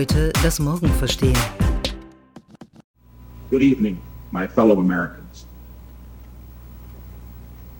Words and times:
Heute 0.00 0.32
das 0.42 0.58
Morgen 0.58 0.88
verstehen. 0.94 1.36
Good 3.50 3.60
evening, 3.60 3.98
my 4.32 4.48
fellow 4.48 4.80
Americans. 4.80 5.44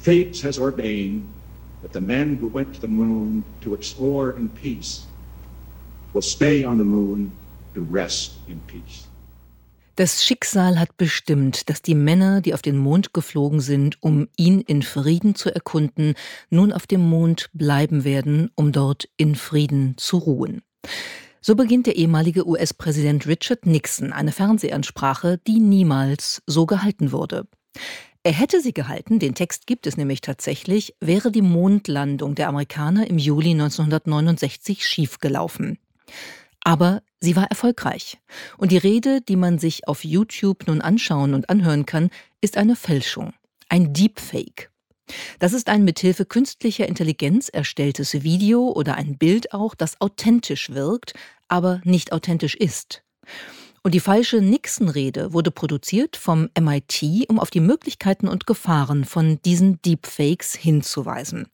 Fate 0.00 0.38
has 0.44 0.58
ordained 0.58 1.22
that 1.80 1.94
the 1.94 2.00
men 2.00 2.38
who 2.38 2.50
went 2.52 2.74
to 2.74 2.80
the 2.82 2.88
moon 2.88 3.42
to 3.62 3.72
explore 3.72 4.36
in 4.36 4.50
peace 4.50 5.06
will 6.12 6.20
stay 6.20 6.62
on 6.62 6.76
the 6.76 6.84
moon 6.84 7.32
to 7.74 7.86
rest 7.90 8.32
in 8.48 8.60
peace. 8.66 9.08
Das 9.96 10.22
Schicksal 10.22 10.78
hat 10.78 10.98
bestimmt, 10.98 11.70
dass 11.70 11.80
die 11.80 11.94
Männer, 11.94 12.42
die 12.42 12.52
auf 12.52 12.60
den 12.60 12.76
Mond 12.76 13.14
geflogen 13.14 13.60
sind, 13.60 13.96
um 14.02 14.28
ihn 14.36 14.60
in 14.60 14.82
Frieden 14.82 15.36
zu 15.36 15.48
erkunden, 15.48 16.12
nun 16.50 16.70
auf 16.70 16.86
dem 16.86 17.00
Mond 17.00 17.48
bleiben 17.54 18.04
werden, 18.04 18.50
um 18.56 18.72
dort 18.72 19.08
in 19.16 19.36
Frieden 19.36 19.94
zu 19.96 20.18
ruhen. 20.18 20.60
So 21.42 21.54
beginnt 21.54 21.86
der 21.86 21.96
ehemalige 21.96 22.46
US-Präsident 22.46 23.26
Richard 23.26 23.64
Nixon 23.64 24.12
eine 24.12 24.30
Fernsehansprache, 24.30 25.38
die 25.46 25.58
niemals 25.58 26.42
so 26.46 26.66
gehalten 26.66 27.12
wurde. 27.12 27.46
Er 28.22 28.32
hätte 28.32 28.60
sie 28.60 28.74
gehalten, 28.74 29.18
den 29.18 29.34
Text 29.34 29.66
gibt 29.66 29.86
es 29.86 29.96
nämlich 29.96 30.20
tatsächlich, 30.20 30.94
wäre 31.00 31.32
die 31.32 31.40
Mondlandung 31.40 32.34
der 32.34 32.48
Amerikaner 32.48 33.08
im 33.08 33.16
Juli 33.16 33.52
1969 33.52 34.84
schiefgelaufen. 34.84 35.78
Aber 36.62 37.02
sie 37.20 37.36
war 37.36 37.46
erfolgreich. 37.46 38.18
Und 38.58 38.72
die 38.72 38.76
Rede, 38.76 39.22
die 39.22 39.36
man 39.36 39.58
sich 39.58 39.88
auf 39.88 40.04
YouTube 40.04 40.66
nun 40.66 40.82
anschauen 40.82 41.32
und 41.32 41.48
anhören 41.48 41.86
kann, 41.86 42.10
ist 42.42 42.58
eine 42.58 42.76
Fälschung, 42.76 43.32
ein 43.70 43.94
Deepfake. 43.94 44.69
Das 45.38 45.52
ist 45.52 45.68
ein 45.68 45.84
mithilfe 45.84 46.24
künstlicher 46.24 46.88
Intelligenz 46.88 47.48
erstelltes 47.48 48.22
Video 48.22 48.68
oder 48.68 48.96
ein 48.96 49.18
Bild 49.18 49.52
auch, 49.52 49.74
das 49.74 50.00
authentisch 50.00 50.70
wirkt, 50.70 51.14
aber 51.48 51.80
nicht 51.84 52.12
authentisch 52.12 52.54
ist. 52.54 53.02
Und 53.82 53.94
die 53.94 54.00
falsche 54.00 54.42
Nixon-Rede 54.42 55.32
wurde 55.32 55.50
produziert 55.50 56.16
vom 56.16 56.50
MIT, 56.58 57.26
um 57.28 57.38
auf 57.38 57.50
die 57.50 57.60
Möglichkeiten 57.60 58.28
und 58.28 58.46
Gefahren 58.46 59.04
von 59.04 59.40
diesen 59.42 59.80
Deepfakes 59.80 60.54
hinzuweisen. 60.54 61.46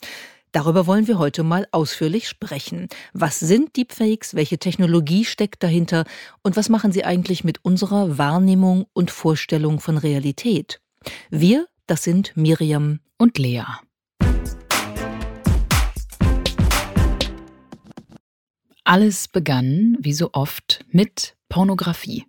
Darüber 0.50 0.86
wollen 0.86 1.06
wir 1.06 1.18
heute 1.18 1.42
mal 1.42 1.68
ausführlich 1.70 2.28
sprechen. 2.28 2.88
Was 3.12 3.38
sind 3.38 3.76
Deepfakes? 3.76 4.34
Welche 4.34 4.58
Technologie 4.58 5.24
steckt 5.24 5.62
dahinter? 5.62 6.04
Und 6.42 6.56
was 6.56 6.68
machen 6.68 6.92
sie 6.92 7.04
eigentlich 7.04 7.44
mit 7.44 7.64
unserer 7.64 8.16
Wahrnehmung 8.18 8.86
und 8.92 9.10
Vorstellung 9.10 9.80
von 9.80 9.98
Realität? 9.98 10.80
Wir, 11.30 11.68
das 11.86 12.02
sind 12.02 12.36
Miriam 12.36 13.00
und 13.16 13.38
Lea. 13.38 13.64
Alles 18.84 19.28
begann, 19.28 19.96
wie 20.00 20.12
so 20.12 20.30
oft, 20.32 20.84
mit 20.90 21.36
Pornografie. 21.48 22.24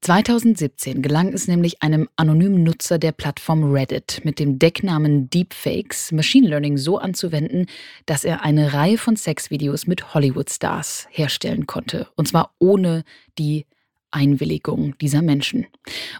2017 0.00 1.00
gelang 1.00 1.32
es 1.32 1.46
nämlich 1.46 1.80
einem 1.80 2.08
anonymen 2.16 2.64
Nutzer 2.64 2.98
der 2.98 3.12
Plattform 3.12 3.72
Reddit 3.72 4.20
mit 4.24 4.40
dem 4.40 4.58
Decknamen 4.58 5.30
Deepfakes 5.30 6.10
Machine 6.10 6.48
Learning 6.48 6.76
so 6.76 6.98
anzuwenden, 6.98 7.66
dass 8.06 8.24
er 8.24 8.42
eine 8.42 8.72
Reihe 8.72 8.98
von 8.98 9.14
Sexvideos 9.14 9.86
mit 9.86 10.14
Hollywood-Stars 10.14 11.06
herstellen 11.10 11.66
konnte. 11.66 12.08
Und 12.16 12.26
zwar 12.26 12.52
ohne 12.58 13.04
die 13.38 13.66
Einwilligung 14.12 14.96
dieser 14.98 15.22
Menschen. 15.22 15.66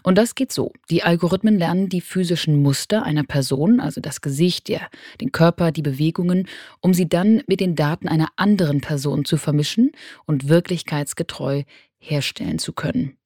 Und 0.03 0.17
das 0.17 0.35
geht 0.35 0.51
so. 0.51 0.71
Die 0.89 1.03
Algorithmen 1.03 1.57
lernen 1.57 1.89
die 1.89 2.01
physischen 2.01 2.61
Muster 2.61 3.03
einer 3.03 3.23
Person, 3.23 3.79
also 3.79 4.01
das 4.01 4.21
Gesicht, 4.21 4.67
der, 4.67 4.89
den 5.21 5.31
Körper, 5.31 5.71
die 5.71 5.81
Bewegungen, 5.81 6.47
um 6.81 6.93
sie 6.93 7.07
dann 7.07 7.41
mit 7.47 7.59
den 7.59 7.75
Daten 7.75 8.07
einer 8.07 8.29
anderen 8.35 8.81
Person 8.81 9.25
zu 9.25 9.37
vermischen 9.37 9.91
und 10.25 10.49
wirklichkeitsgetreu 10.49 11.63
herstellen 11.99 12.59
zu 12.59 12.73
können. 12.73 13.17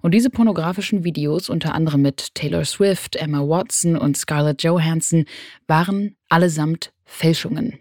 Und 0.00 0.12
diese 0.12 0.30
pornografischen 0.30 1.04
Videos, 1.04 1.48
unter 1.48 1.74
anderem 1.74 2.02
mit 2.02 2.34
Taylor 2.34 2.64
Swift, 2.64 3.16
Emma 3.16 3.40
Watson 3.40 3.96
und 3.96 4.16
Scarlett 4.16 4.62
Johansson, 4.62 5.24
waren 5.66 6.16
allesamt 6.28 6.92
Fälschungen. 7.04 7.80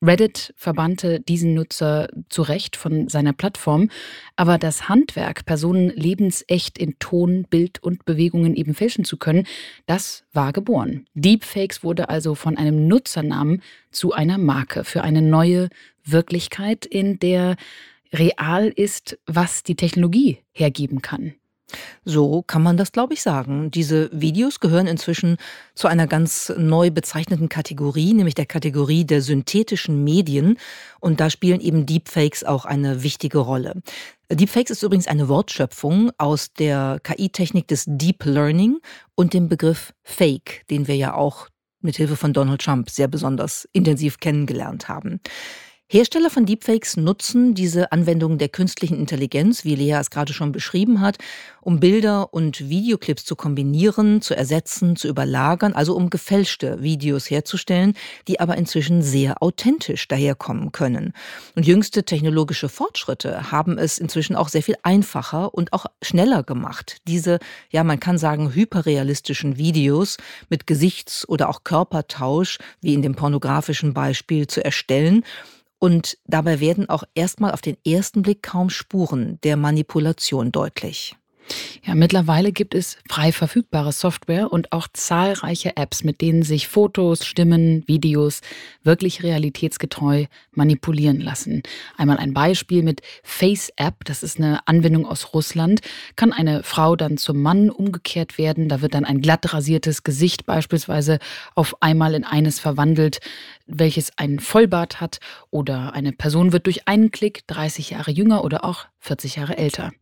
Reddit 0.00 0.54
verbannte 0.56 1.20
diesen 1.20 1.54
Nutzer 1.54 2.08
zu 2.28 2.42
Recht 2.42 2.76
von 2.76 3.08
seiner 3.08 3.32
Plattform, 3.32 3.90
aber 4.36 4.58
das 4.58 4.88
Handwerk, 4.88 5.44
Personen 5.44 5.90
lebensecht 5.90 6.78
in 6.78 6.98
Ton, 6.98 7.46
Bild 7.50 7.82
und 7.82 8.04
Bewegungen 8.04 8.54
eben 8.54 8.74
fälschen 8.74 9.04
zu 9.04 9.16
können, 9.16 9.46
das 9.86 10.24
war 10.32 10.52
geboren. 10.52 11.06
Deepfakes 11.14 11.82
wurde 11.82 12.08
also 12.08 12.34
von 12.34 12.56
einem 12.56 12.86
Nutzernamen 12.86 13.62
zu 13.90 14.12
einer 14.12 14.38
Marke 14.38 14.84
für 14.84 15.02
eine 15.02 15.22
neue 15.22 15.68
Wirklichkeit, 16.04 16.86
in 16.86 17.18
der 17.18 17.56
real 18.12 18.68
ist, 18.68 19.18
was 19.26 19.62
die 19.62 19.76
Technologie 19.76 20.38
hergeben 20.52 21.02
kann. 21.02 21.34
So 22.04 22.42
kann 22.42 22.62
man 22.62 22.76
das, 22.76 22.92
glaube 22.92 23.14
ich, 23.14 23.22
sagen. 23.22 23.70
Diese 23.70 24.10
Videos 24.12 24.60
gehören 24.60 24.86
inzwischen 24.86 25.36
zu 25.74 25.88
einer 25.88 26.06
ganz 26.06 26.52
neu 26.56 26.90
bezeichneten 26.90 27.48
Kategorie, 27.48 28.14
nämlich 28.14 28.34
der 28.34 28.46
Kategorie 28.46 29.04
der 29.04 29.22
synthetischen 29.22 30.04
Medien. 30.04 30.58
Und 31.00 31.20
da 31.20 31.30
spielen 31.30 31.60
eben 31.60 31.86
Deepfakes 31.86 32.44
auch 32.44 32.64
eine 32.64 33.02
wichtige 33.02 33.38
Rolle. 33.38 33.82
Deepfakes 34.30 34.70
ist 34.70 34.82
übrigens 34.82 35.08
eine 35.08 35.28
Wortschöpfung 35.28 36.10
aus 36.18 36.52
der 36.52 37.00
KI-Technik 37.02 37.68
des 37.68 37.84
Deep 37.86 38.24
Learning 38.24 38.78
und 39.14 39.32
dem 39.32 39.48
Begriff 39.48 39.94
Fake, 40.02 40.64
den 40.70 40.86
wir 40.86 40.96
ja 40.96 41.14
auch 41.14 41.48
mit 41.80 41.96
Hilfe 41.96 42.16
von 42.16 42.32
Donald 42.32 42.60
Trump 42.60 42.90
sehr 42.90 43.08
besonders 43.08 43.68
intensiv 43.72 44.18
kennengelernt 44.18 44.88
haben. 44.88 45.20
Hersteller 45.90 46.28
von 46.28 46.44
Deepfakes 46.44 46.98
nutzen 46.98 47.54
diese 47.54 47.92
Anwendung 47.92 48.36
der 48.36 48.50
künstlichen 48.50 48.98
Intelligenz, 48.98 49.64
wie 49.64 49.74
Lea 49.74 49.92
es 49.92 50.10
gerade 50.10 50.34
schon 50.34 50.52
beschrieben 50.52 51.00
hat, 51.00 51.16
um 51.62 51.80
Bilder 51.80 52.34
und 52.34 52.68
Videoclips 52.68 53.24
zu 53.24 53.36
kombinieren, 53.36 54.20
zu 54.20 54.36
ersetzen, 54.36 54.96
zu 54.96 55.08
überlagern, 55.08 55.72
also 55.72 55.96
um 55.96 56.10
gefälschte 56.10 56.82
Videos 56.82 57.30
herzustellen, 57.30 57.94
die 58.26 58.38
aber 58.38 58.58
inzwischen 58.58 59.00
sehr 59.00 59.42
authentisch 59.42 60.06
daherkommen 60.08 60.72
können. 60.72 61.14
Und 61.54 61.66
jüngste 61.66 62.04
technologische 62.04 62.68
Fortschritte 62.68 63.50
haben 63.50 63.78
es 63.78 63.96
inzwischen 63.96 64.36
auch 64.36 64.50
sehr 64.50 64.62
viel 64.62 64.76
einfacher 64.82 65.54
und 65.54 65.72
auch 65.72 65.86
schneller 66.02 66.42
gemacht, 66.42 66.98
diese, 67.06 67.38
ja, 67.70 67.82
man 67.82 67.98
kann 67.98 68.18
sagen, 68.18 68.54
hyperrealistischen 68.54 69.56
Videos 69.56 70.18
mit 70.50 70.66
Gesichts- 70.66 71.26
oder 71.26 71.48
auch 71.48 71.64
Körpertausch, 71.64 72.58
wie 72.82 72.92
in 72.92 73.00
dem 73.00 73.14
pornografischen 73.14 73.94
Beispiel, 73.94 74.46
zu 74.48 74.62
erstellen 74.62 75.24
und 75.78 76.18
dabei 76.26 76.60
werden 76.60 76.88
auch 76.88 77.04
erstmal 77.14 77.52
auf 77.52 77.60
den 77.60 77.76
ersten 77.86 78.22
Blick 78.22 78.42
kaum 78.42 78.70
Spuren 78.70 79.38
der 79.42 79.56
Manipulation 79.56 80.52
deutlich. 80.52 81.16
Ja, 81.84 81.94
mittlerweile 81.94 82.52
gibt 82.52 82.74
es 82.74 82.98
frei 83.08 83.32
verfügbare 83.32 83.92
Software 83.92 84.52
und 84.52 84.72
auch 84.72 84.88
zahlreiche 84.92 85.76
Apps, 85.76 86.04
mit 86.04 86.20
denen 86.20 86.42
sich 86.42 86.68
Fotos, 86.68 87.24
Stimmen, 87.24 87.86
Videos 87.86 88.40
wirklich 88.82 89.22
realitätsgetreu 89.22 90.26
manipulieren 90.52 91.20
lassen. 91.20 91.62
Einmal 91.96 92.18
ein 92.18 92.34
Beispiel 92.34 92.82
mit 92.82 93.00
Face 93.22 93.70
App, 93.76 94.04
das 94.04 94.22
ist 94.22 94.38
eine 94.38 94.66
Anwendung 94.66 95.06
aus 95.06 95.32
Russland, 95.32 95.80
kann 96.16 96.32
eine 96.32 96.62
Frau 96.62 96.96
dann 96.96 97.16
zum 97.16 97.40
Mann 97.40 97.70
umgekehrt 97.70 98.38
werden, 98.38 98.68
da 98.68 98.82
wird 98.82 98.94
dann 98.94 99.04
ein 99.04 99.20
glatt 99.20 99.52
rasiertes 99.52 100.02
Gesicht 100.02 100.46
beispielsweise 100.46 101.18
auf 101.54 101.80
einmal 101.80 102.14
in 102.14 102.24
eines 102.24 102.60
verwandelt, 102.60 103.20
welches 103.68 104.10
einen 104.16 104.40
Vollbart 104.40 105.00
hat 105.00 105.20
oder 105.50 105.92
eine 105.92 106.12
Person 106.12 106.52
wird 106.52 106.66
durch 106.66 106.88
einen 106.88 107.10
Klick 107.10 107.46
30 107.46 107.90
Jahre 107.90 108.10
jünger 108.10 108.42
oder 108.42 108.64
auch 108.64 108.86
40 109.00 109.36
Jahre 109.36 109.56
älter. 109.56 109.92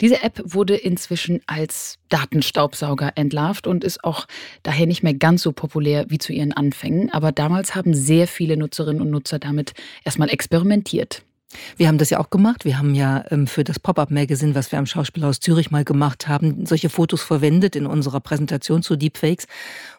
Diese 0.00 0.22
App 0.22 0.40
wurde 0.44 0.74
inzwischen 0.74 1.40
als 1.46 1.98
Datenstaubsauger 2.08 3.12
entlarvt 3.14 3.66
und 3.66 3.84
ist 3.84 4.02
auch 4.02 4.26
daher 4.62 4.86
nicht 4.86 5.02
mehr 5.02 5.14
ganz 5.14 5.42
so 5.42 5.52
populär 5.52 6.06
wie 6.08 6.18
zu 6.18 6.32
ihren 6.32 6.52
Anfängen. 6.52 7.10
Aber 7.12 7.30
damals 7.30 7.74
haben 7.74 7.94
sehr 7.94 8.26
viele 8.26 8.56
Nutzerinnen 8.56 9.02
und 9.02 9.10
Nutzer 9.10 9.38
damit 9.38 9.74
erstmal 10.04 10.30
experimentiert. 10.30 11.22
Wir 11.76 11.88
haben 11.88 11.98
das 11.98 12.10
ja 12.10 12.20
auch 12.20 12.30
gemacht. 12.30 12.64
Wir 12.64 12.78
haben 12.78 12.94
ja 12.94 13.24
ähm, 13.30 13.46
für 13.46 13.64
das 13.64 13.78
Pop-Up-Magazin, 13.78 14.54
was 14.54 14.70
wir 14.70 14.78
am 14.78 14.86
Schauspielhaus 14.86 15.40
Zürich 15.40 15.70
mal 15.70 15.84
gemacht 15.84 16.28
haben, 16.28 16.66
solche 16.66 16.90
Fotos 16.90 17.22
verwendet 17.22 17.74
in 17.76 17.86
unserer 17.86 18.20
Präsentation 18.20 18.82
zu 18.82 18.96
Deepfakes. 18.96 19.46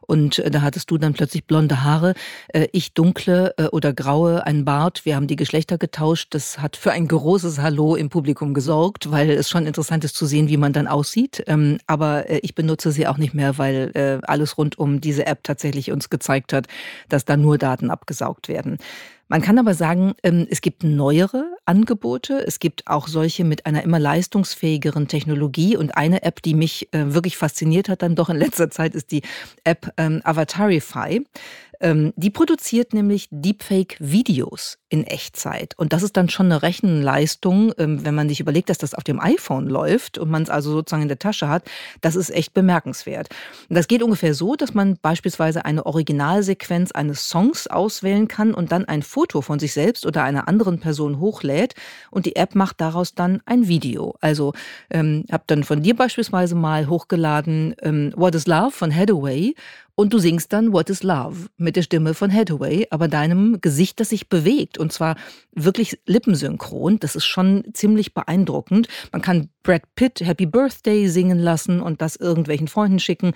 Und 0.02 0.40
äh, 0.40 0.50
da 0.50 0.62
hattest 0.62 0.92
du 0.92 0.98
dann 0.98 1.14
plötzlich 1.14 1.46
blonde 1.46 1.84
Haare, 1.84 2.14
äh, 2.50 2.68
ich 2.72 2.94
dunkle 2.94 3.54
äh, 3.58 3.66
oder 3.66 3.94
graue, 3.94 4.46
ein 4.46 4.66
Bart. 4.66 5.06
Wir 5.06 5.16
haben 5.16 5.28
die 5.28 5.36
Geschlechter 5.36 5.78
getauscht. 5.78 6.30
Das 6.32 6.60
hat 6.60 6.76
für 6.76 6.92
ein 6.92 7.08
großes 7.08 7.60
Hallo 7.60 7.96
im 7.96 8.10
Publikum 8.10 8.54
gesorgt, 8.54 9.12
weil 9.12 9.32
es 9.32 9.50
schon 9.50 9.66
interessant 9.66 10.04
ist 10.04 10.16
zu 10.16 10.26
sehen, 10.26 10.48
wie 10.48 10.58
man 10.58 10.74
dann 10.74 10.88
aussieht. 10.88 11.44
Ähm, 11.48 11.80
aber 11.86 12.30
ich 12.44 12.56
benutze 12.56 12.92
sie 12.92 13.08
auch 13.08 13.18
nicht 13.18 13.34
mehr, 13.34 13.58
weil 13.58 14.22
alles 14.24 14.58
rund 14.58 14.78
um 14.78 15.02
diese 15.02 15.26
App 15.26 15.44
tatsächlich 15.44 15.92
uns 15.92 16.10
gezeigt 16.10 16.54
hat, 16.54 16.68
dass 17.10 17.26
da 17.26 17.38
nur 17.38 17.58
Daten 17.58 17.90
abgesaugt 17.90 18.48
werden. 18.48 18.78
Man 19.32 19.42
kann 19.42 19.58
aber 19.58 19.74
sagen, 19.76 20.14
ähm, 20.24 20.46
es 20.50 20.60
gibt 20.60 20.84
neuere 20.84 21.56
Angebote. 21.64 22.44
Es 22.46 22.60
gibt 22.60 22.88
auch 22.88 23.08
solche 23.08 23.46
mit 23.46 23.66
einer 23.66 23.82
immer 23.82 23.98
leistungsfähigeren 23.98 25.08
Technologie. 25.08 25.78
Und 25.78 25.96
eine 25.96 26.24
App, 26.24 26.42
die 26.42 26.54
mich 26.54 26.94
äh, 26.94 27.14
wirklich 27.14 27.38
fasziniert 27.38 27.88
hat, 27.88 28.02
dann 28.02 28.16
doch 28.16 28.30
in 28.30 28.36
letzter 28.36 28.70
Zeit, 28.70 28.94
ist 28.94 29.10
die 29.10 29.22
App 29.64 29.94
ähm, 29.96 30.20
Avatarify. 30.26 31.24
Ähm, 31.82 32.14
die 32.16 32.30
produziert 32.30 32.94
nämlich 32.94 33.28
Deepfake-Videos 33.32 34.78
in 34.90 35.06
Echtzeit. 35.06 35.74
Und 35.78 35.94
das 35.94 36.04
ist 36.04 36.16
dann 36.18 36.30
schon 36.30 36.48
eine 36.48 36.62
Rechenleistung, 36.62 37.74
ähm, 37.78 38.06
wenn 38.06 38.14
man 38.14 38.30
sich 38.30 38.40
überlegt, 38.40 38.70
dass 38.70 38.78
das 38.78 38.94
auf 38.94 39.04
dem 39.04 39.20
iPhone 39.20 39.68
läuft 39.68 40.18
und 40.18 40.30
man 40.30 40.44
es 40.44 40.50
also 40.50 40.72
sozusagen 40.72 41.04
in 41.04 41.08
der 41.08 41.18
Tasche 41.18 41.48
hat. 41.48 41.64
Das 42.02 42.16
ist 42.16 42.30
echt 42.30 42.54
bemerkenswert. 42.54 43.30
Das 43.70 43.88
geht 43.88 44.04
ungefähr 44.04 44.34
so, 44.34 44.56
dass 44.56 44.74
man 44.74 44.98
beispielsweise 45.02 45.66
eine 45.66 45.86
Originalsequenz 45.86 46.92
eines 46.92 47.30
Songs 47.30 47.68
auswählen 47.68 48.28
kann 48.28 48.54
und 48.54 48.72
dann 48.72 48.86
ein 48.86 49.02
Foto 49.02 49.42
von 49.42 49.60
sich 49.60 49.74
selbst 49.74 50.06
oder 50.06 50.24
einer 50.24 50.48
anderen 50.48 50.80
Person 50.80 51.20
hochlädt 51.20 51.74
und 52.12 52.26
die 52.26 52.36
App 52.36 52.54
macht 52.54 52.82
daraus 52.82 53.16
dann 53.16 53.42
ein 53.46 53.68
Video. 53.68 54.16
Also 54.22 54.54
ähm, 54.90 55.26
habe 55.32 55.44
dann 55.48 55.64
von 55.64 55.82
dir 55.82 55.96
beispielsweise 55.96 56.56
mal 56.56 56.88
hochgeladen 56.88 57.76
ähm, 57.82 58.14
What 58.16 58.36
is 58.36 58.46
Love 58.46 58.72
von 58.72 58.96
Hathaway 58.96 59.56
und 60.02 60.14
du 60.14 60.18
singst 60.18 60.52
dann 60.52 60.74
What 60.74 60.90
is 60.90 61.04
Love 61.04 61.46
mit 61.58 61.76
der 61.76 61.84
Stimme 61.84 62.16
von 62.16 62.34
Hathaway, 62.34 62.88
aber 62.90 63.08
deinem 63.08 63.62
Gesicht, 63.62 64.00
das 64.00 64.10
sich 64.10 64.30
bewegt 64.30 64.80
und 64.80 64.92
zwar 64.92 65.16
wirklich 65.52 66.00
lippensynchron. 66.08 67.00
Das 67.00 67.16
ist 67.16 67.26
schon 67.26 67.66
ziemlich 67.74 68.16
beeindruckend. 68.16 68.88
Man 69.12 69.22
kann 69.22 69.50
Brad 69.62 69.84
Pitt 69.94 70.22
Happy 70.22 70.48
Birthday 70.48 71.08
singen 71.08 71.38
lassen 71.38 71.82
und 71.82 72.02
das 72.02 72.16
irgendwelchen 72.16 72.68
Freunden 72.68 72.98
schicken. 72.98 73.34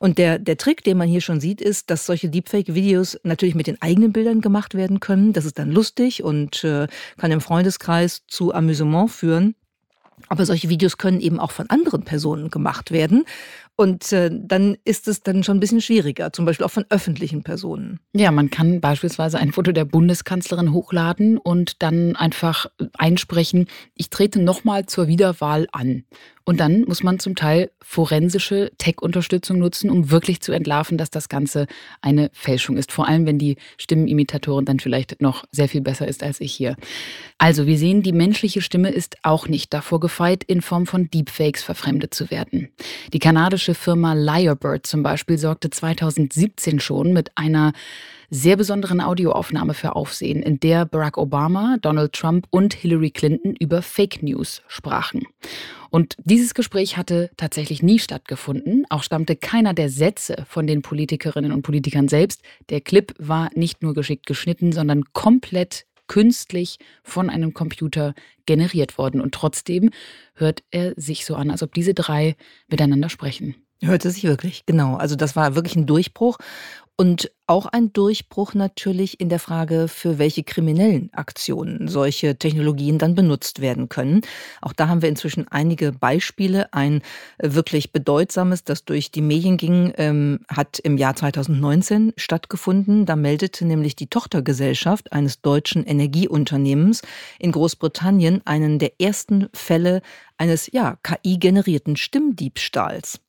Und 0.00 0.18
der, 0.18 0.40
der 0.40 0.56
Trick, 0.56 0.82
den 0.82 0.98
man 0.98 1.06
hier 1.06 1.20
schon 1.20 1.40
sieht, 1.40 1.60
ist, 1.60 1.90
dass 1.90 2.06
solche 2.06 2.28
Deepfake-Videos 2.28 3.20
natürlich 3.22 3.54
mit 3.54 3.68
den 3.68 3.80
eigenen 3.80 4.12
Bildern 4.12 4.40
gemacht 4.40 4.74
werden 4.74 4.98
können. 4.98 5.32
Das 5.32 5.44
ist 5.44 5.60
dann 5.60 5.70
lustig 5.70 6.24
und 6.24 6.64
äh, 6.64 6.88
kann 7.18 7.30
im 7.30 7.40
Freundeskreis 7.40 8.22
zu 8.26 8.52
Amüsement 8.52 9.12
führen. 9.12 9.54
Aber 10.28 10.44
solche 10.44 10.68
Videos 10.68 10.98
können 10.98 11.20
eben 11.20 11.40
auch 11.40 11.50
von 11.50 11.70
anderen 11.70 12.02
Personen 12.02 12.50
gemacht 12.50 12.90
werden. 12.90 13.24
Und 13.80 14.12
äh, 14.12 14.28
dann 14.30 14.76
ist 14.84 15.08
es 15.08 15.22
dann 15.22 15.42
schon 15.42 15.56
ein 15.56 15.60
bisschen 15.60 15.80
schwieriger, 15.80 16.34
zum 16.34 16.44
Beispiel 16.44 16.66
auch 16.66 16.70
von 16.70 16.84
öffentlichen 16.90 17.42
Personen. 17.42 17.98
Ja, 18.12 18.30
man 18.30 18.50
kann 18.50 18.82
beispielsweise 18.82 19.38
ein 19.38 19.52
Foto 19.52 19.72
der 19.72 19.86
Bundeskanzlerin 19.86 20.74
hochladen 20.74 21.38
und 21.38 21.82
dann 21.82 22.14
einfach 22.14 22.66
einsprechen, 22.98 23.68
ich 23.94 24.10
trete 24.10 24.38
nochmal 24.42 24.84
zur 24.84 25.06
Wiederwahl 25.06 25.66
an. 25.72 26.04
Und 26.50 26.58
dann 26.58 26.82
muss 26.82 27.02
man 27.02 27.20
zum 27.20 27.36
Teil 27.36 27.70
forensische 27.80 28.72
Tech-Unterstützung 28.76 29.58
nutzen, 29.58 29.88
um 29.88 30.10
wirklich 30.10 30.40
zu 30.40 30.50
entlarven, 30.50 30.98
dass 30.98 31.08
das 31.08 31.28
Ganze 31.28 31.66
eine 32.00 32.28
Fälschung 32.32 32.76
ist. 32.76 32.90
Vor 32.90 33.06
allem, 33.06 33.24
wenn 33.24 33.38
die 33.38 33.56
Stimmenimitatorin 33.76 34.64
dann 34.64 34.80
vielleicht 34.80 35.20
noch 35.22 35.44
sehr 35.52 35.68
viel 35.68 35.80
besser 35.80 36.08
ist 36.08 36.24
als 36.24 36.40
ich 36.40 36.52
hier. 36.52 36.76
Also, 37.38 37.66
wir 37.66 37.78
sehen, 37.78 38.02
die 38.02 38.12
menschliche 38.12 38.62
Stimme 38.62 38.90
ist 38.90 39.18
auch 39.22 39.46
nicht 39.46 39.72
davor 39.72 40.00
gefeit, 40.00 40.42
in 40.42 40.60
Form 40.60 40.86
von 40.86 41.08
Deepfakes 41.08 41.62
verfremdet 41.62 42.14
zu 42.14 42.32
werden. 42.32 42.70
Die 43.12 43.20
kanadische 43.20 43.69
Firma 43.74 44.14
Lyrebird 44.14 44.86
zum 44.86 45.02
Beispiel 45.02 45.38
sorgte 45.38 45.70
2017 45.70 46.80
schon 46.80 47.12
mit 47.12 47.30
einer 47.36 47.72
sehr 48.30 48.56
besonderen 48.56 49.00
Audioaufnahme 49.00 49.74
für 49.74 49.96
Aufsehen, 49.96 50.42
in 50.42 50.60
der 50.60 50.86
Barack 50.86 51.18
Obama, 51.18 51.76
Donald 51.80 52.12
Trump 52.12 52.46
und 52.50 52.74
Hillary 52.74 53.10
Clinton 53.10 53.56
über 53.56 53.82
Fake 53.82 54.22
News 54.22 54.62
sprachen. 54.68 55.26
Und 55.90 56.16
dieses 56.24 56.54
Gespräch 56.54 56.96
hatte 56.96 57.30
tatsächlich 57.36 57.82
nie 57.82 57.98
stattgefunden. 57.98 58.86
Auch 58.88 59.02
stammte 59.02 59.34
keiner 59.34 59.74
der 59.74 59.90
Sätze 59.90 60.44
von 60.48 60.68
den 60.68 60.82
Politikerinnen 60.82 61.50
und 61.50 61.62
Politikern 61.62 62.06
selbst. 62.06 62.42
Der 62.70 62.80
Clip 62.80 63.12
war 63.18 63.50
nicht 63.54 63.82
nur 63.82 63.92
geschickt 63.92 64.26
geschnitten, 64.26 64.70
sondern 64.70 65.04
komplett 65.12 65.86
künstlich 66.10 66.78
von 67.04 67.30
einem 67.30 67.54
Computer 67.54 68.14
generiert 68.44 68.98
worden. 68.98 69.20
Und 69.20 69.32
trotzdem 69.32 69.90
hört 70.34 70.64
er 70.72 70.92
sich 70.96 71.24
so 71.24 71.36
an, 71.36 71.52
als 71.52 71.62
ob 71.62 71.72
diese 71.72 71.94
drei 71.94 72.34
miteinander 72.66 73.08
sprechen. 73.08 73.54
Hörte 73.80 74.10
sich 74.10 74.24
wirklich, 74.24 74.66
genau. 74.66 74.96
Also 74.96 75.14
das 75.14 75.36
war 75.36 75.54
wirklich 75.54 75.76
ein 75.76 75.86
Durchbruch. 75.86 76.38
Und 77.00 77.32
auch 77.46 77.64
ein 77.64 77.94
Durchbruch 77.94 78.52
natürlich 78.52 79.20
in 79.20 79.30
der 79.30 79.38
Frage, 79.38 79.88
für 79.88 80.18
welche 80.18 80.42
kriminellen 80.42 81.08
Aktionen 81.14 81.88
solche 81.88 82.36
Technologien 82.36 82.98
dann 82.98 83.14
benutzt 83.14 83.62
werden 83.62 83.88
können. 83.88 84.20
Auch 84.60 84.74
da 84.74 84.88
haben 84.88 85.00
wir 85.00 85.08
inzwischen 85.08 85.48
einige 85.48 85.92
Beispiele. 85.92 86.74
Ein 86.74 87.00
wirklich 87.38 87.92
bedeutsames, 87.92 88.64
das 88.64 88.84
durch 88.84 89.10
die 89.10 89.22
Medien 89.22 89.56
ging, 89.56 89.94
ähm, 89.96 90.40
hat 90.54 90.78
im 90.78 90.98
Jahr 90.98 91.16
2019 91.16 92.12
stattgefunden. 92.18 93.06
Da 93.06 93.16
meldete 93.16 93.64
nämlich 93.64 93.96
die 93.96 94.08
Tochtergesellschaft 94.08 95.14
eines 95.14 95.40
deutschen 95.40 95.86
Energieunternehmens 95.86 97.00
in 97.38 97.52
Großbritannien 97.52 98.42
einen 98.44 98.78
der 98.78 99.00
ersten 99.00 99.48
Fälle 99.54 100.02
eines 100.36 100.70
ja, 100.70 100.98
KI-generierten 101.02 101.96
Stimmdiebstahls. 101.96 103.20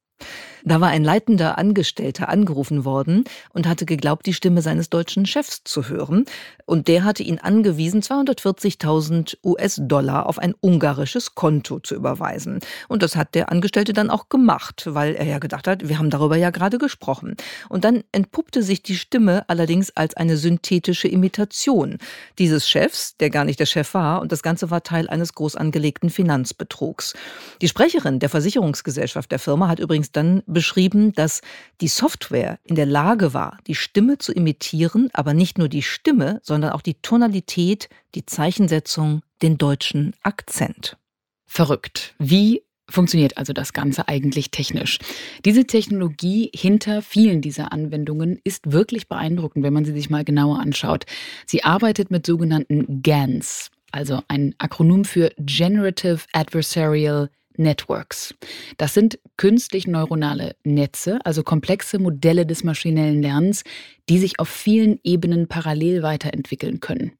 Da 0.63 0.81
war 0.81 0.89
ein 0.89 1.03
leitender 1.03 1.57
Angestellter 1.57 2.29
angerufen 2.29 2.85
worden 2.85 3.23
und 3.53 3.67
hatte 3.67 3.85
geglaubt, 3.85 4.25
die 4.25 4.33
Stimme 4.33 4.61
seines 4.61 4.89
deutschen 4.89 5.25
Chefs 5.25 5.63
zu 5.63 5.89
hören. 5.89 6.25
Und 6.65 6.87
der 6.87 7.03
hatte 7.03 7.23
ihn 7.23 7.39
angewiesen, 7.39 8.01
240.000 8.01 9.37
US-Dollar 9.43 10.27
auf 10.27 10.39
ein 10.39 10.53
ungarisches 10.61 11.35
Konto 11.35 11.79
zu 11.79 11.95
überweisen. 11.95 12.59
Und 12.87 13.03
das 13.03 13.15
hat 13.15 13.35
der 13.35 13.51
Angestellte 13.51 13.93
dann 13.93 14.09
auch 14.09 14.29
gemacht, 14.29 14.83
weil 14.87 15.15
er 15.15 15.25
ja 15.25 15.39
gedacht 15.39 15.67
hat, 15.67 15.89
wir 15.89 15.97
haben 15.97 16.09
darüber 16.09 16.37
ja 16.37 16.49
gerade 16.49 16.77
gesprochen. 16.77 17.35
Und 17.69 17.83
dann 17.83 18.03
entpuppte 18.11 18.63
sich 18.63 18.83
die 18.83 18.95
Stimme 18.95 19.43
allerdings 19.49 19.95
als 19.97 20.15
eine 20.15 20.37
synthetische 20.37 21.07
Imitation 21.07 21.97
dieses 22.39 22.69
Chefs, 22.69 23.17
der 23.17 23.29
gar 23.29 23.43
nicht 23.43 23.59
der 23.59 23.65
Chef 23.65 23.93
war. 23.93 24.21
Und 24.21 24.31
das 24.31 24.43
Ganze 24.43 24.69
war 24.69 24.83
Teil 24.83 25.09
eines 25.09 25.33
groß 25.33 25.55
angelegten 25.55 26.09
Finanzbetrugs. 26.09 27.13
Die 27.61 27.67
Sprecherin 27.67 28.19
der 28.19 28.29
Versicherungsgesellschaft 28.29 29.31
der 29.31 29.39
Firma 29.39 29.67
hat 29.67 29.79
übrigens 29.79 30.11
dann 30.11 30.43
beschrieben, 30.53 31.13
dass 31.13 31.41
die 31.81 31.87
Software 31.87 32.59
in 32.63 32.75
der 32.75 32.85
Lage 32.85 33.33
war, 33.33 33.57
die 33.67 33.75
Stimme 33.75 34.17
zu 34.17 34.33
imitieren, 34.33 35.09
aber 35.13 35.33
nicht 35.33 35.57
nur 35.57 35.69
die 35.69 35.83
Stimme, 35.83 36.39
sondern 36.43 36.71
auch 36.71 36.81
die 36.81 36.95
Tonalität, 36.95 37.89
die 38.15 38.25
Zeichensetzung, 38.25 39.21
den 39.41 39.57
deutschen 39.57 40.13
Akzent. 40.23 40.97
Verrückt. 41.45 42.15
Wie 42.17 42.63
funktioniert 42.89 43.37
also 43.37 43.53
das 43.53 43.73
Ganze 43.73 44.07
eigentlich 44.07 44.51
technisch? 44.51 44.99
Diese 45.45 45.65
Technologie 45.65 46.51
hinter 46.53 47.01
vielen 47.01 47.41
dieser 47.41 47.71
Anwendungen 47.71 48.39
ist 48.43 48.71
wirklich 48.71 49.07
beeindruckend, 49.07 49.63
wenn 49.63 49.73
man 49.73 49.85
sie 49.85 49.93
sich 49.93 50.09
mal 50.09 50.23
genauer 50.23 50.59
anschaut. 50.59 51.05
Sie 51.45 51.63
arbeitet 51.63 52.11
mit 52.11 52.25
sogenannten 52.25 53.01
GANs, 53.01 53.71
also 53.91 54.21
ein 54.27 54.55
Akronym 54.57 55.05
für 55.05 55.31
Generative 55.39 56.21
Adversarial 56.33 57.29
Networks. 57.57 58.33
Das 58.77 58.93
sind 58.93 59.19
künstlich 59.37 59.87
neuronale 59.87 60.55
Netze, 60.63 61.19
also 61.23 61.43
komplexe 61.43 61.99
Modelle 61.99 62.45
des 62.45 62.63
maschinellen 62.63 63.21
Lernens, 63.21 63.63
die 64.09 64.19
sich 64.19 64.39
auf 64.39 64.49
vielen 64.49 64.99
Ebenen 65.03 65.47
parallel 65.47 66.03
weiterentwickeln 66.03 66.81
können. 66.81 67.13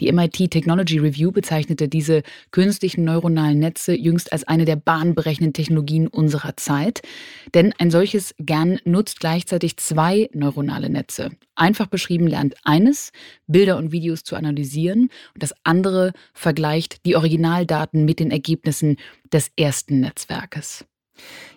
Die 0.00 0.12
MIT 0.12 0.50
Technology 0.50 0.98
Review 0.98 1.32
bezeichnete 1.32 1.88
diese 1.88 2.22
künstlichen 2.50 3.04
neuronalen 3.04 3.58
Netze 3.58 3.94
jüngst 3.94 4.32
als 4.32 4.44
eine 4.44 4.64
der 4.64 4.76
bahnbrechenden 4.76 5.52
Technologien 5.52 6.06
unserer 6.06 6.56
Zeit, 6.56 7.00
denn 7.54 7.72
ein 7.78 7.90
solches 7.90 8.34
GAN 8.44 8.78
nutzt 8.84 9.20
gleichzeitig 9.20 9.78
zwei 9.78 10.28
neuronale 10.34 10.90
Netze. 10.90 11.30
Einfach 11.56 11.86
beschrieben 11.86 12.26
lernt 12.26 12.56
eines, 12.64 13.12
Bilder 13.46 13.76
und 13.76 13.92
Videos 13.92 14.24
zu 14.24 14.36
analysieren 14.36 15.10
und 15.34 15.42
das 15.42 15.54
andere 15.62 16.12
vergleicht 16.32 17.06
die 17.06 17.16
Originaldaten 17.16 18.04
mit 18.04 18.18
den 18.18 18.30
Ergebnissen 18.30 18.96
des 19.32 19.50
ersten 19.56 20.00
Netzwerkes. 20.00 20.84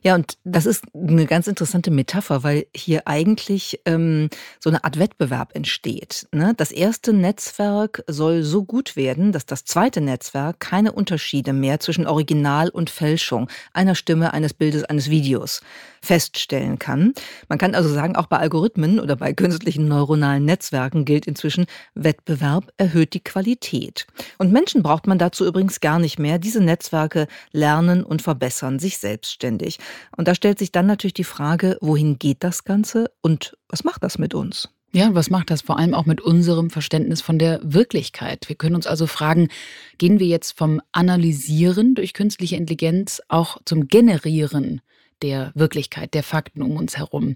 Ja, 0.03 0.15
und 0.15 0.37
das 0.43 0.65
ist 0.65 0.83
eine 0.93 1.25
ganz 1.25 1.47
interessante 1.47 1.89
Metapher, 1.89 2.43
weil 2.43 2.67
hier 2.75 3.07
eigentlich 3.07 3.79
ähm, 3.85 4.29
so 4.59 4.69
eine 4.69 4.83
Art 4.83 4.99
Wettbewerb 4.99 5.55
entsteht. 5.55 6.27
Ne? 6.31 6.53
Das 6.55 6.71
erste 6.71 7.11
Netzwerk 7.11 8.03
soll 8.07 8.43
so 8.43 8.63
gut 8.63 8.95
werden, 8.95 9.31
dass 9.31 9.45
das 9.45 9.65
zweite 9.65 9.99
Netzwerk 9.99 10.59
keine 10.59 10.91
Unterschiede 10.91 11.53
mehr 11.53 11.79
zwischen 11.79 12.07
Original 12.07 12.69
und 12.69 12.89
Fälschung 12.89 13.49
einer 13.73 13.95
Stimme, 13.95 14.33
eines 14.33 14.53
Bildes, 14.53 14.83
eines 14.83 15.09
Videos 15.09 15.61
feststellen 16.07 16.79
kann. 16.79 17.13
Man 17.49 17.59
kann 17.59 17.75
also 17.75 17.89
sagen, 17.89 18.15
auch 18.15 18.27
bei 18.27 18.37
Algorithmen 18.37 18.99
oder 18.99 19.17
bei 19.17 19.33
künstlichen 19.33 19.89
neuronalen 19.89 20.45
Netzwerken 20.45 21.03
gilt 21.03 21.27
inzwischen, 21.27 21.65
Wettbewerb 21.95 22.71
erhöht 22.77 23.13
die 23.13 23.23
Qualität. 23.23 24.07
Und 24.37 24.53
Menschen 24.53 24.83
braucht 24.83 25.05
man 25.05 25.19
dazu 25.19 25.45
übrigens 25.45 25.81
gar 25.81 25.99
nicht 25.99 26.17
mehr. 26.17 26.39
Diese 26.39 26.63
Netzwerke 26.63 27.27
lernen 27.51 28.03
und 28.03 28.21
verbessern 28.21 28.79
sich 28.79 28.99
selbstständig. 28.99 29.79
Und 30.15 30.29
da 30.29 30.33
stellt 30.33 30.59
sich 30.59 30.71
dann 30.71 30.85
natürlich 30.85 31.13
die 31.13 31.25
Frage, 31.25 31.77
wohin 31.81 32.17
geht 32.17 32.41
das 32.41 32.63
Ganze 32.63 33.11
und 33.21 33.57
was 33.67 33.83
macht 33.83 34.01
das 34.01 34.17
mit 34.17 34.33
uns? 34.33 34.69
Ja, 34.93 35.13
was 35.13 35.29
macht 35.29 35.51
das 35.51 35.61
vor 35.61 35.77
allem 35.77 35.93
auch 35.93 36.05
mit 36.05 36.21
unserem 36.21 36.69
Verständnis 36.69 37.21
von 37.21 37.37
der 37.37 37.59
Wirklichkeit? 37.61 38.47
Wir 38.47 38.55
können 38.55 38.75
uns 38.75 38.87
also 38.87 39.05
fragen, 39.07 39.49
gehen 39.97 40.19
wir 40.19 40.27
jetzt 40.27 40.57
vom 40.57 40.81
Analysieren 40.93 41.95
durch 41.95 42.13
künstliche 42.13 42.55
Intelligenz 42.55 43.21
auch 43.27 43.57
zum 43.65 43.89
Generieren 43.89 44.79
der 45.21 45.51
Wirklichkeit, 45.55 46.13
der 46.13 46.23
Fakten 46.23 46.61
um 46.61 46.77
uns 46.77 46.97
herum? 46.97 47.35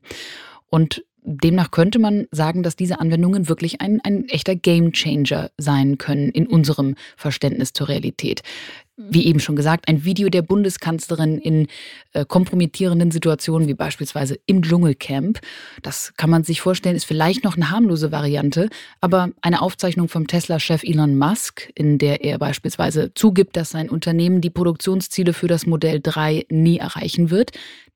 Und 0.70 1.04
demnach 1.24 1.72
könnte 1.72 2.00
man 2.00 2.28
sagen, 2.32 2.64
dass 2.64 2.76
diese 2.76 3.00
Anwendungen 3.00 3.48
wirklich 3.48 3.82
ein, 3.82 4.00
ein 4.04 4.28
echter 4.30 4.56
Gamechanger 4.56 5.52
sein 5.58 5.98
können 5.98 6.30
in 6.30 6.48
unserem 6.48 6.96
Verständnis 7.16 7.74
zur 7.74 7.90
Realität 7.90 8.42
wie 8.98 9.26
eben 9.26 9.40
schon 9.40 9.56
gesagt, 9.56 9.88
ein 9.88 10.04
Video 10.04 10.30
der 10.30 10.42
Bundeskanzlerin 10.42 11.38
in 11.38 11.68
äh, 12.14 12.26
kompromittierenden 12.26 13.12
Situationen, 13.12 13.68
wie 13.68 13.74
beispielsweise 13.74 14.38
im 14.46 14.62
Dschungelcamp. 14.62 15.40
Das 15.82 16.14
kann 16.18 16.30
man 16.30 16.44
sich 16.44 16.62
vorstellen, 16.62 16.96
ist 16.96 17.06
vielleicht 17.06 17.44
noch 17.44 17.56
eine 17.56 17.72
harmlose 17.72 18.12
Variante, 18.12 18.70
aber 19.00 19.30
eine 19.42 19.62
Aufzeichnung 19.62 20.08
vom 20.08 20.28
Tesla-Chef 20.28 20.84
Elon 20.84 21.18
Musk, 21.18 21.72
in 21.76 21.98
der 21.98 22.24
er 22.24 22.38
beispielsweise 22.38 23.14
zugibt, 23.14 23.56
dass 23.56 23.72
sein 23.72 23.90
Unternehmen 23.90 24.42
die 24.42 24.50
Produktionsziele 24.50 25.34
für 25.34 25.48
das 25.48 25.66
Modell 25.66 26.00
3 26.02 26.46
nie 26.50 26.78
erreichen 26.78 27.30
wird, 27.30 27.52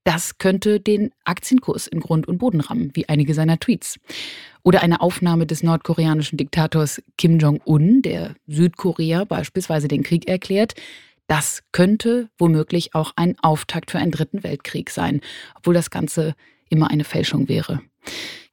das 0.06 0.38
könnte 0.38 0.80
den 0.80 1.12
Aktienkurs 1.24 1.88
in 1.88 2.00
Grund 2.00 2.28
und 2.28 2.38
Boden 2.38 2.62
rammen, 2.62 2.92
wie 2.94 3.10
einige 3.10 3.34
seiner 3.34 3.60
Tweets. 3.60 4.00
Oder 4.66 4.82
eine 4.82 5.00
Aufnahme 5.00 5.46
des 5.46 5.62
nordkoreanischen 5.62 6.40
Diktators 6.40 7.00
Kim 7.20 7.38
Jong-un, 7.38 8.02
der 8.02 8.34
Südkorea 8.48 9.24
beispielsweise 9.24 9.88
den 9.88 10.02
Krieg 10.02 10.28
erklärt. 10.28 10.74
Das 11.28 11.62
könnte 11.72 12.30
womöglich 12.40 12.96
auch 12.96 13.14
ein 13.16 13.38
Auftakt 13.44 13.92
für 13.92 14.00
einen 14.00 14.10
dritten 14.10 14.44
Weltkrieg 14.44 14.90
sein, 14.90 15.22
obwohl 15.54 15.76
das 15.76 15.92
Ganze 15.92 16.34
immer 16.76 16.92
eine 16.92 17.04
Fälschung 17.04 17.48
wäre. 17.48 17.82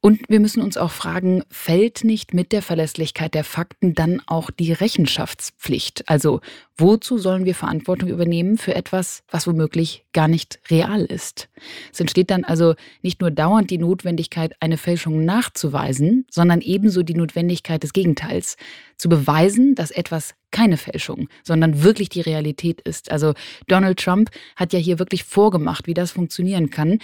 Und 0.05 0.19
wir 0.27 0.41
müssen 0.41 0.61
uns 0.61 0.75
auch 0.75 0.91
fragen, 0.91 1.43
fällt 1.49 2.03
nicht 2.03 2.33
mit 2.33 2.51
der 2.51 2.61
Verlässlichkeit 2.61 3.33
der 3.33 3.45
Fakten 3.45 3.93
dann 3.93 4.21
auch 4.25 4.51
die 4.51 4.73
Rechenschaftspflicht? 4.73 6.09
Also 6.09 6.41
wozu 6.77 7.17
sollen 7.17 7.45
wir 7.45 7.55
Verantwortung 7.55 8.09
übernehmen 8.09 8.57
für 8.57 8.75
etwas, 8.75 9.23
was 9.29 9.47
womöglich 9.47 10.03
gar 10.11 10.27
nicht 10.27 10.59
real 10.69 11.05
ist? 11.05 11.47
Es 11.93 12.01
entsteht 12.01 12.31
dann 12.31 12.43
also 12.43 12.75
nicht 13.01 13.21
nur 13.21 13.31
dauernd 13.31 13.69
die 13.69 13.77
Notwendigkeit, 13.77 14.57
eine 14.59 14.75
Fälschung 14.75 15.23
nachzuweisen, 15.23 16.25
sondern 16.29 16.59
ebenso 16.59 17.03
die 17.03 17.15
Notwendigkeit 17.15 17.81
des 17.81 17.93
Gegenteils. 17.93 18.57
Zu 18.97 19.07
beweisen, 19.07 19.73
dass 19.73 19.89
etwas 19.89 20.35
keine 20.51 20.75
Fälschung, 20.75 21.29
sondern 21.43 21.81
wirklich 21.81 22.09
die 22.09 22.21
Realität 22.21 22.81
ist. 22.81 23.09
Also 23.09 23.35
Donald 23.67 23.99
Trump 23.99 24.31
hat 24.57 24.73
ja 24.73 24.79
hier 24.79 24.99
wirklich 24.99 25.23
vorgemacht, 25.23 25.87
wie 25.87 25.93
das 25.93 26.11
funktionieren 26.11 26.69
kann 26.69 26.99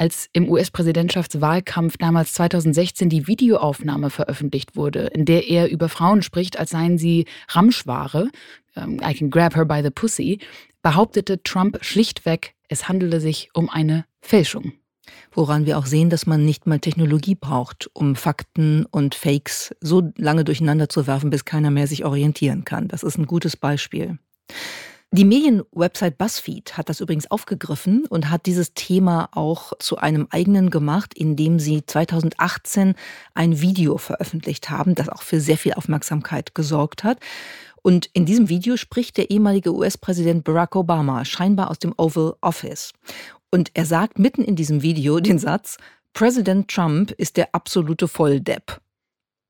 als 0.00 0.30
im 0.32 0.48
US-Präsidentschaftswahlkampf 0.48 1.98
damals 1.98 2.32
2016 2.32 3.10
die 3.10 3.26
Videoaufnahme 3.26 4.08
veröffentlicht 4.08 4.74
wurde, 4.74 5.08
in 5.08 5.26
der 5.26 5.46
er 5.46 5.70
über 5.70 5.90
Frauen 5.90 6.22
spricht, 6.22 6.58
als 6.58 6.70
seien 6.70 6.96
sie 6.96 7.26
Ramschware, 7.48 8.30
ähm, 8.76 8.98
I 9.06 9.12
can 9.12 9.28
grab 9.28 9.54
her 9.54 9.66
by 9.66 9.82
the 9.82 9.90
pussy, 9.90 10.38
behauptete 10.82 11.42
Trump 11.42 11.84
schlichtweg, 11.84 12.54
es 12.68 12.88
handele 12.88 13.20
sich 13.20 13.50
um 13.52 13.68
eine 13.68 14.06
Fälschung. 14.22 14.72
Woran 15.32 15.66
wir 15.66 15.76
auch 15.76 15.86
sehen, 15.86 16.08
dass 16.08 16.24
man 16.24 16.46
nicht 16.46 16.66
mal 16.66 16.78
Technologie 16.78 17.34
braucht, 17.34 17.90
um 17.92 18.16
Fakten 18.16 18.86
und 18.86 19.14
Fakes 19.14 19.74
so 19.80 20.12
lange 20.16 20.44
durcheinander 20.44 20.88
zu 20.88 21.06
werfen, 21.06 21.28
bis 21.28 21.44
keiner 21.44 21.70
mehr 21.70 21.86
sich 21.86 22.06
orientieren 22.06 22.64
kann. 22.64 22.88
Das 22.88 23.02
ist 23.02 23.18
ein 23.18 23.26
gutes 23.26 23.54
Beispiel. 23.54 24.18
Die 25.12 25.24
Medienwebsite 25.24 26.12
BuzzFeed 26.12 26.76
hat 26.76 26.88
das 26.88 27.00
übrigens 27.00 27.28
aufgegriffen 27.32 28.06
und 28.06 28.30
hat 28.30 28.46
dieses 28.46 28.74
Thema 28.74 29.28
auch 29.32 29.72
zu 29.80 29.96
einem 29.96 30.28
eigenen 30.30 30.70
gemacht, 30.70 31.14
indem 31.14 31.58
sie 31.58 31.84
2018 31.84 32.94
ein 33.34 33.60
Video 33.60 33.98
veröffentlicht 33.98 34.70
haben, 34.70 34.94
das 34.94 35.08
auch 35.08 35.22
für 35.22 35.40
sehr 35.40 35.58
viel 35.58 35.72
Aufmerksamkeit 35.72 36.54
gesorgt 36.54 37.02
hat. 37.02 37.18
Und 37.82 38.08
in 38.12 38.24
diesem 38.24 38.48
Video 38.48 38.76
spricht 38.76 39.16
der 39.16 39.30
ehemalige 39.32 39.74
US-Präsident 39.74 40.44
Barack 40.44 40.76
Obama 40.76 41.24
scheinbar 41.24 41.70
aus 41.70 41.80
dem 41.80 41.92
Oval 41.96 42.36
Office. 42.40 42.92
Und 43.50 43.72
er 43.74 43.86
sagt 43.86 44.20
mitten 44.20 44.44
in 44.44 44.54
diesem 44.54 44.82
Video 44.82 45.18
den 45.18 45.40
Satz, 45.40 45.78
Präsident 46.12 46.68
Trump 46.68 47.10
ist 47.10 47.36
der 47.36 47.52
absolute 47.52 48.06
Volldepp. 48.06 48.80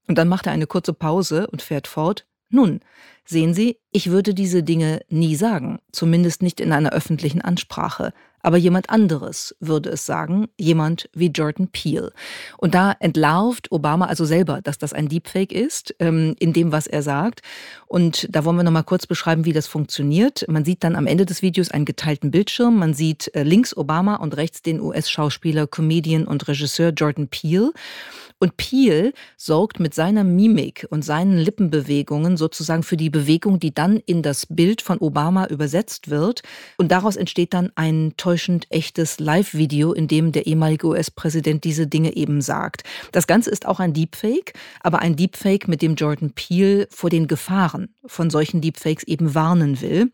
Und 0.09 0.17
dann 0.17 0.29
macht 0.29 0.47
er 0.47 0.53
eine 0.53 0.67
kurze 0.67 0.95
Pause 0.95 1.49
und 1.49 1.61
fährt 1.61 1.87
fort, 1.87 2.27
nun, 2.51 2.81
sehen 3.25 3.55
Sie, 3.55 3.79
ich 3.93 4.11
würde 4.11 4.35
diese 4.35 4.63
Dinge 4.63 5.01
nie 5.09 5.37
sagen, 5.37 5.79
zumindest 5.93 6.43
nicht 6.43 6.61
in 6.61 6.73
einer 6.73 6.93
öffentlichen 6.93 7.41
Ansprache. 7.41 8.13
Aber 8.43 8.57
jemand 8.57 8.91
anderes 8.91 9.55
würde 9.61 9.91
es 9.91 10.07
sagen, 10.07 10.49
jemand 10.59 11.09
wie 11.13 11.29
Jordan 11.29 11.69
Peele. 11.69 12.13
Und 12.59 12.75
da 12.75 12.95
entlarvt 13.01 13.71
Obama 13.73 14.07
also 14.07 14.25
selber, 14.25 14.61
dass 14.63 14.79
das 14.79 14.93
ein 14.93 15.09
Deepfake 15.09 15.53
ist, 15.53 15.95
ähm, 15.99 16.35
in 16.39 16.53
dem, 16.53 16.73
was 16.73 16.87
er 16.87 17.03
sagt. 17.03 17.43
Und 17.87 18.29
da 18.31 18.45
wollen 18.45 18.57
wir 18.57 18.63
nochmal 18.63 18.85
kurz 18.85 19.07
beschreiben, 19.07 19.45
wie 19.45 19.53
das 19.53 19.67
funktioniert. 19.67 20.47
Man 20.49 20.65
sieht 20.65 20.85
dann 20.85 20.97
am 20.97 21.07
Ende 21.07 21.27
des 21.27 21.43
Videos 21.43 21.71
einen 21.71 21.85
geteilten 21.85 22.31
Bildschirm. 22.31 22.77
Man 22.79 22.95
sieht 22.95 23.35
äh, 23.35 23.43
links 23.43 23.77
Obama 23.77 24.17
und 24.17 24.37
rechts 24.37 24.63
den 24.63 24.81
US-Schauspieler, 24.81 25.67
Comedian 25.67 26.27
und 26.27 26.47
Regisseur 26.49 26.91
Jordan 26.91 27.29
Peele. 27.29 27.73
Und 28.43 28.57
Peel 28.57 29.13
sorgt 29.37 29.81
mit 29.81 29.93
seiner 29.93 30.25
Mimik 30.25 30.87
und 30.89 31.05
seinen 31.05 31.37
Lippenbewegungen 31.37 32.39
sozusagen 32.39 32.83
für 32.83 32.97
die 32.97 33.11
Bewegung, 33.11 33.61
die 33.61 33.75
dann 33.75 33.99
in 33.99 34.23
das 34.23 34.47
Bild 34.47 34.81
von 34.81 34.99
Obama 34.99 35.47
übersetzt 35.47 36.09
wird. 36.09 36.43
Und 36.79 36.91
daraus 36.91 37.17
entsteht 37.17 37.53
dann 37.53 37.71
ein 37.75 38.15
täuschend 38.31 38.69
echtes 38.71 39.19
Live-Video, 39.19 39.93
in 39.93 40.07
dem 40.07 40.31
der 40.31 40.47
ehemalige 40.47 40.87
US-Präsident 40.87 41.65
diese 41.65 41.89
Dinge 41.89 42.15
eben 42.15 42.43
sagt. 42.43 42.85
Das 43.11 43.27
Ganze 43.27 43.51
ist 43.51 43.67
auch 43.67 43.81
ein 43.81 43.93
Deepfake, 43.93 44.53
aber 44.85 45.01
ein 45.01 45.17
Deepfake, 45.17 45.67
mit 45.67 45.83
dem 45.83 45.97
Jordan 45.97 46.31
Peel 46.31 46.87
vor 46.91 47.11
den 47.11 47.27
Gefahren 47.27 47.93
von 48.07 48.31
solchen 48.31 48.61
Deepfakes 48.61 49.03
eben 49.03 49.35
warnen 49.35 49.81
will. 49.81 50.13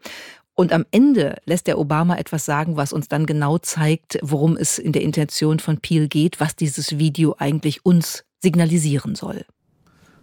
Und 0.55 0.73
am 0.73 0.87
Ende 0.93 1.37
lässt 1.45 1.67
der 1.67 1.79
Obama 1.79 2.17
etwas 2.17 2.47
sagen, 2.47 2.79
was 2.79 2.95
uns 2.95 3.07
dann 3.09 3.27
genau 3.27 3.59
zeigt, 3.59 4.19
worum 4.23 4.57
es 4.57 4.79
in 4.79 4.93
der 4.93 5.03
Intention 5.03 5.59
von 5.59 5.77
Peel 5.77 6.09
geht, 6.09 6.41
was 6.41 6.57
dieses 6.57 6.99
Video 6.99 7.35
eigentlich 7.37 7.85
uns 7.85 8.25
signalisieren 8.41 9.15
soll. 9.15 9.45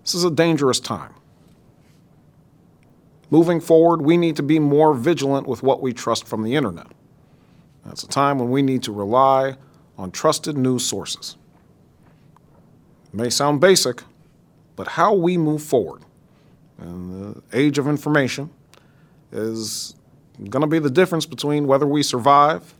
This 0.03 0.15
is 0.15 0.25
a 0.25 0.31
dangerous 0.31 0.81
time. 0.81 1.11
Moving 3.29 3.61
forward, 3.61 4.01
we 4.03 4.17
need 4.17 4.35
to 4.37 4.43
be 4.43 4.59
more 4.59 4.95
vigilant 4.95 5.47
with 5.47 5.61
what 5.61 5.83
we 5.83 5.93
trust 5.93 6.27
from 6.27 6.43
the 6.43 6.55
internet. 6.55 6.87
That's 7.85 8.03
a 8.03 8.07
time 8.07 8.39
when 8.39 8.49
we 8.49 8.61
need 8.61 8.83
to 8.83 8.91
rely 8.91 9.57
on 9.97 10.11
trusted 10.11 10.57
news 10.57 10.85
sources. 10.85 11.37
It 13.07 13.13
may 13.13 13.29
sound 13.29 13.61
basic, 13.61 14.03
but 14.75 14.87
how 14.87 15.13
we 15.13 15.37
move 15.37 15.61
forward 15.61 16.03
in 16.81 17.33
the 17.33 17.41
age 17.53 17.77
of 17.77 17.87
information 17.87 18.49
is 19.31 19.95
going 20.49 20.61
to 20.61 20.67
be 20.67 20.79
the 20.79 20.89
difference 20.89 21.25
between 21.25 21.67
whether 21.67 21.85
we 21.85 22.03
survive 22.03 22.73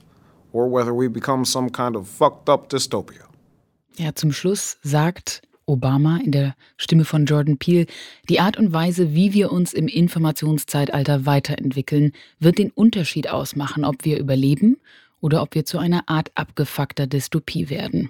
or 0.52 0.68
whether 0.68 0.94
we 0.94 1.08
become 1.08 1.46
some 1.46 1.70
kind 1.70 1.96
of 1.96 2.08
fucked 2.08 2.50
up 2.50 2.70
dystopia. 2.70 3.28
Ja, 3.98 4.12
zum 4.16 4.32
Schluss 4.32 4.78
sagt 4.84 5.42
Obama 5.66 6.20
in 6.24 6.32
der 6.32 6.56
Stimme 6.78 7.06
von 7.06 7.26
Jordan 7.26 7.58
Peele, 7.58 7.86
die 8.30 8.40
Art 8.40 8.58
und 8.58 8.74
Weise, 8.74 9.14
wie 9.14 9.34
wir 9.34 9.52
uns 9.52 9.74
im 9.74 9.88
Informationszeitalter 9.88 11.26
weiterentwickeln, 11.26 12.12
wird 12.40 12.58
den 12.58 12.72
Unterschied 12.72 13.30
ausmachen, 13.30 13.86
ob 13.86 14.06
wir 14.06 14.20
überleben 14.20 14.78
oder 15.22 15.42
ob 15.42 15.56
wir 15.56 15.66
zu 15.66 15.78
einer 15.78 16.04
Art 16.08 16.32
abgefuckter 16.36 17.08
Dystopie 17.08 17.70
werden. 17.70 18.10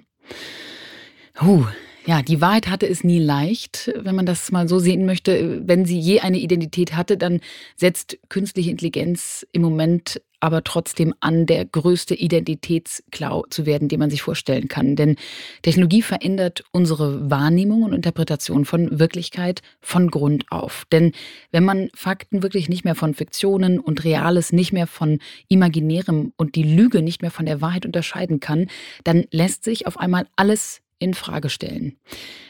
Huh, 1.40 1.64
ja, 2.06 2.22
die 2.22 2.40
Wahrheit 2.40 2.68
hatte 2.68 2.86
es 2.86 3.02
nie 3.02 3.18
leicht, 3.18 3.90
wenn 3.96 4.14
man 4.14 4.26
das 4.26 4.52
mal 4.52 4.68
so 4.68 4.78
sehen 4.78 5.06
möchte. 5.06 5.62
Wenn 5.66 5.86
sie 5.86 5.98
je 5.98 6.20
eine 6.20 6.38
Identität 6.38 6.94
hatte, 6.94 7.16
dann 7.16 7.40
setzt 7.76 8.18
künstliche 8.28 8.70
Intelligenz 8.70 9.46
im 9.52 9.62
Moment 9.62 10.20
aber 10.44 10.62
trotzdem 10.62 11.14
an, 11.20 11.46
der 11.46 11.64
größte 11.64 12.14
Identitätsklau 12.14 13.46
zu 13.48 13.64
werden, 13.64 13.88
den 13.88 13.98
man 13.98 14.10
sich 14.10 14.20
vorstellen 14.20 14.68
kann. 14.68 14.94
Denn 14.94 15.16
Technologie 15.62 16.02
verändert 16.02 16.64
unsere 16.70 17.30
Wahrnehmung 17.30 17.82
und 17.82 17.94
Interpretation 17.94 18.66
von 18.66 18.98
Wirklichkeit 18.98 19.62
von 19.80 20.10
Grund 20.10 20.44
auf. 20.50 20.84
Denn 20.92 21.12
wenn 21.50 21.64
man 21.64 21.88
Fakten 21.94 22.42
wirklich 22.42 22.68
nicht 22.68 22.84
mehr 22.84 22.94
von 22.94 23.14
Fiktionen 23.14 23.80
und 23.80 24.04
Reales 24.04 24.52
nicht 24.52 24.74
mehr 24.74 24.86
von 24.86 25.18
Imaginärem 25.48 26.34
und 26.36 26.56
die 26.56 26.62
Lüge 26.62 27.00
nicht 27.00 27.22
mehr 27.22 27.30
von 27.30 27.46
der 27.46 27.62
Wahrheit 27.62 27.86
unterscheiden 27.86 28.38
kann, 28.38 28.66
dann 29.02 29.24
lässt 29.30 29.64
sich 29.64 29.86
auf 29.86 29.96
einmal 29.96 30.26
alles 30.36 30.82
in 30.98 31.14
Frage 31.14 31.48
stellen. 31.48 31.96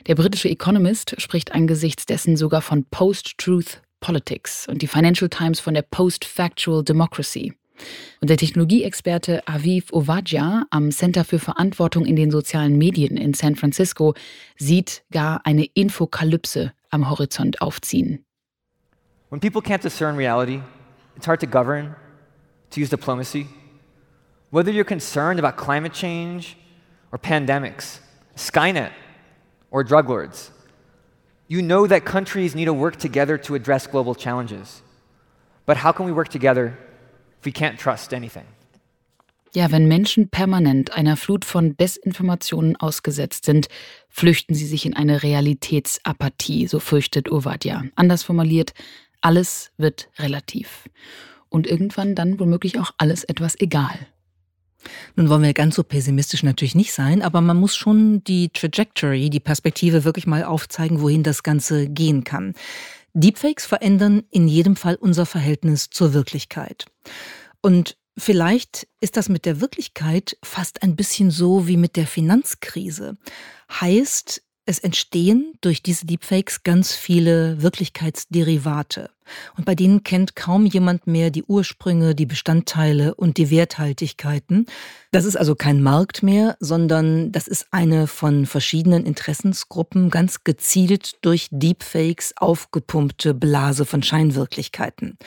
Der 0.08 0.16
britische 0.16 0.48
Economist 0.48 1.14
spricht 1.18 1.52
angesichts 1.52 2.06
dessen 2.06 2.36
sogar 2.36 2.60
von 2.60 2.86
Post-Truth 2.86 3.82
Politics 4.00 4.66
und 4.66 4.82
die 4.82 4.88
Financial 4.88 5.28
Times 5.28 5.60
von 5.60 5.74
der 5.74 5.82
Post-Factual 5.82 6.82
Democracy. 6.82 7.54
Und 8.20 8.30
der 8.30 8.36
Technologieexperte 8.36 9.46
Aviv 9.46 9.92
Ovadia 9.92 10.66
am 10.70 10.90
Center 10.90 11.24
für 11.24 11.38
Verantwortung 11.38 12.06
in 12.06 12.16
den 12.16 12.30
sozialen 12.30 12.78
Medien 12.78 13.16
in 13.16 13.34
San 13.34 13.56
Francisco 13.56 14.14
sieht 14.56 15.04
gar 15.10 15.44
eine 15.44 15.64
Infokalypse 15.64 16.72
am 16.90 17.10
Horizont 17.10 17.60
aufziehen. 17.60 18.24
When 19.30 19.40
people 19.40 19.60
can't 19.60 19.82
discern 19.82 20.16
reality, 20.16 20.60
it's 21.16 21.26
hard 21.26 21.40
to 21.40 21.46
govern, 21.46 21.96
to 22.70 22.80
use 22.80 22.88
diplomacy. 22.88 23.46
Whether 24.50 24.70
you're 24.70 24.84
concerned 24.84 25.38
about 25.38 25.56
climate 25.56 25.92
change 25.92 26.56
or 27.10 27.18
pandemics, 27.18 28.00
Skynet, 28.36 28.90
or 29.70 29.82
drug 29.82 30.08
lords. 30.08 30.52
You 31.48 31.60
know 31.60 31.86
that 31.88 32.04
countries 32.04 32.54
need 32.54 32.66
to 32.66 32.72
work 32.72 32.96
together 32.96 33.36
to 33.38 33.54
address 33.54 33.86
global 33.86 34.14
challenges. 34.14 34.82
But 35.66 35.78
how 35.78 35.92
can 35.92 36.06
we 36.06 36.12
work 36.12 36.28
together 36.28 36.78
we 37.44 37.50
can't 37.50 37.78
trust 37.78 38.12
anything? 38.12 38.44
Ja, 39.54 39.70
wenn 39.70 39.86
Menschen 39.86 40.30
permanent 40.30 40.96
einer 40.96 41.16
Flut 41.16 41.44
von 41.44 41.76
Desinformationen 41.76 42.74
ausgesetzt 42.74 43.44
sind, 43.44 43.68
flüchten 44.08 44.54
sie 44.54 44.66
sich 44.66 44.84
in 44.84 44.96
eine 44.96 45.22
Realitätsapathie, 45.22 46.66
so 46.66 46.80
fürchtet 46.80 47.30
Ovadia. 47.30 47.84
Anders 47.94 48.24
formuliert, 48.24 48.74
alles 49.20 49.70
wird 49.76 50.08
relativ. 50.18 50.88
Und 51.50 51.68
irgendwann 51.68 52.16
dann 52.16 52.40
womöglich 52.40 52.80
auch 52.80 52.90
alles 52.98 53.22
etwas 53.22 53.58
egal. 53.60 53.96
Nun 55.14 55.28
wollen 55.28 55.42
wir 55.42 55.54
ganz 55.54 55.76
so 55.76 55.84
pessimistisch 55.84 56.42
natürlich 56.42 56.74
nicht 56.74 56.92
sein, 56.92 57.22
aber 57.22 57.40
man 57.40 57.56
muss 57.56 57.76
schon 57.76 58.24
die 58.24 58.48
Trajectory, 58.48 59.30
die 59.30 59.40
Perspektive 59.40 60.04
wirklich 60.04 60.26
mal 60.26 60.44
aufzeigen, 60.44 61.00
wohin 61.00 61.22
das 61.22 61.44
Ganze 61.44 61.88
gehen 61.88 62.24
kann. 62.24 62.54
Deepfakes 63.14 63.64
verändern 63.66 64.24
in 64.30 64.48
jedem 64.48 64.76
Fall 64.76 64.96
unser 64.96 65.24
Verhältnis 65.26 65.88
zur 65.90 66.12
Wirklichkeit. 66.12 66.86
Und 67.60 67.96
Vielleicht 68.16 68.86
ist 69.00 69.16
das 69.16 69.28
mit 69.28 69.44
der 69.44 69.60
Wirklichkeit 69.60 70.38
fast 70.44 70.82
ein 70.82 70.94
bisschen 70.94 71.30
so 71.32 71.66
wie 71.66 71.76
mit 71.76 71.96
der 71.96 72.06
Finanzkrise. 72.06 73.16
Heißt, 73.68 74.42
es 74.66 74.78
entstehen 74.78 75.54
durch 75.60 75.82
diese 75.82 76.06
Deepfakes 76.06 76.62
ganz 76.62 76.94
viele 76.94 77.60
Wirklichkeitsderivate. 77.62 79.10
Und 79.56 79.64
bei 79.64 79.74
denen 79.74 80.04
kennt 80.04 80.36
kaum 80.36 80.66
jemand 80.66 81.06
mehr 81.06 81.30
die 81.30 81.44
Ursprünge, 81.44 82.14
die 82.14 82.26
Bestandteile 82.26 83.14
und 83.14 83.36
die 83.36 83.50
Werthaltigkeiten. 83.50 84.66
Das 85.12 85.24
ist 85.24 85.36
also 85.36 85.54
kein 85.54 85.82
Markt 85.82 86.22
mehr, 86.22 86.56
sondern 86.60 87.32
das 87.32 87.48
ist 87.48 87.66
eine 87.70 88.06
von 88.06 88.46
verschiedenen 88.46 89.06
Interessensgruppen 89.06 90.10
ganz 90.10 90.44
gezielt 90.44 91.16
durch 91.22 91.48
Deepfakes 91.50 92.34
aufgepumpte 92.36 93.34
Blase 93.34 93.84
von 93.84 94.02
Scheinwirklichkeiten. 94.02 95.18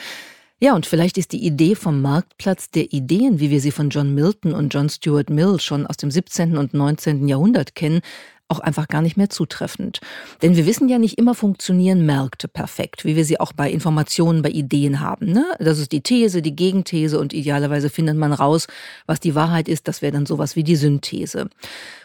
Ja, 0.59 0.73
und 0.73 0.87
vielleicht 0.87 1.19
ist 1.19 1.33
die 1.33 1.45
Idee 1.45 1.75
vom 1.75 2.01
Marktplatz 2.01 2.71
der 2.71 2.91
Ideen, 2.91 3.39
wie 3.39 3.51
wir 3.51 3.61
sie 3.61 3.69
von 3.69 3.91
John 3.91 4.15
Milton 4.15 4.53
und 4.53 4.73
John 4.73 4.89
Stuart 4.89 5.29
Mill 5.29 5.59
schon 5.59 5.85
aus 5.85 5.97
dem 5.97 6.09
17. 6.09 6.57
und 6.57 6.73
19. 6.73 7.27
Jahrhundert 7.27 7.75
kennen, 7.75 8.01
auch 8.49 8.59
einfach 8.59 8.87
gar 8.87 9.01
nicht 9.01 9.17
mehr 9.17 9.29
zutreffend. 9.29 9.99
Denn 10.41 10.55
wir 10.55 10.65
wissen 10.65 10.87
ja 10.89 10.99
nicht 10.99 11.17
immer 11.17 11.35
funktionieren 11.35 12.05
Märkte 12.05 12.47
perfekt, 12.47 13.03
wie 13.03 13.15
wir 13.15 13.25
sie 13.25 13.39
auch 13.39 13.53
bei 13.53 13.69
Informationen, 13.69 14.41
bei 14.41 14.49
Ideen 14.49 14.99
haben. 14.99 15.31
Ne? 15.31 15.45
Das 15.59 15.79
ist 15.79 15.91
die 15.91 16.01
These, 16.01 16.41
die 16.41 16.55
Gegenthese 16.55 17.19
und 17.19 17.33
idealerweise 17.33 17.89
findet 17.89 18.17
man 18.17 18.33
raus, 18.33 18.67
was 19.05 19.19
die 19.19 19.35
Wahrheit 19.35 19.67
ist. 19.67 19.87
Das 19.87 20.01
wäre 20.01 20.13
dann 20.13 20.25
sowas 20.25 20.55
wie 20.55 20.63
die 20.63 20.75
Synthese. 20.75 21.49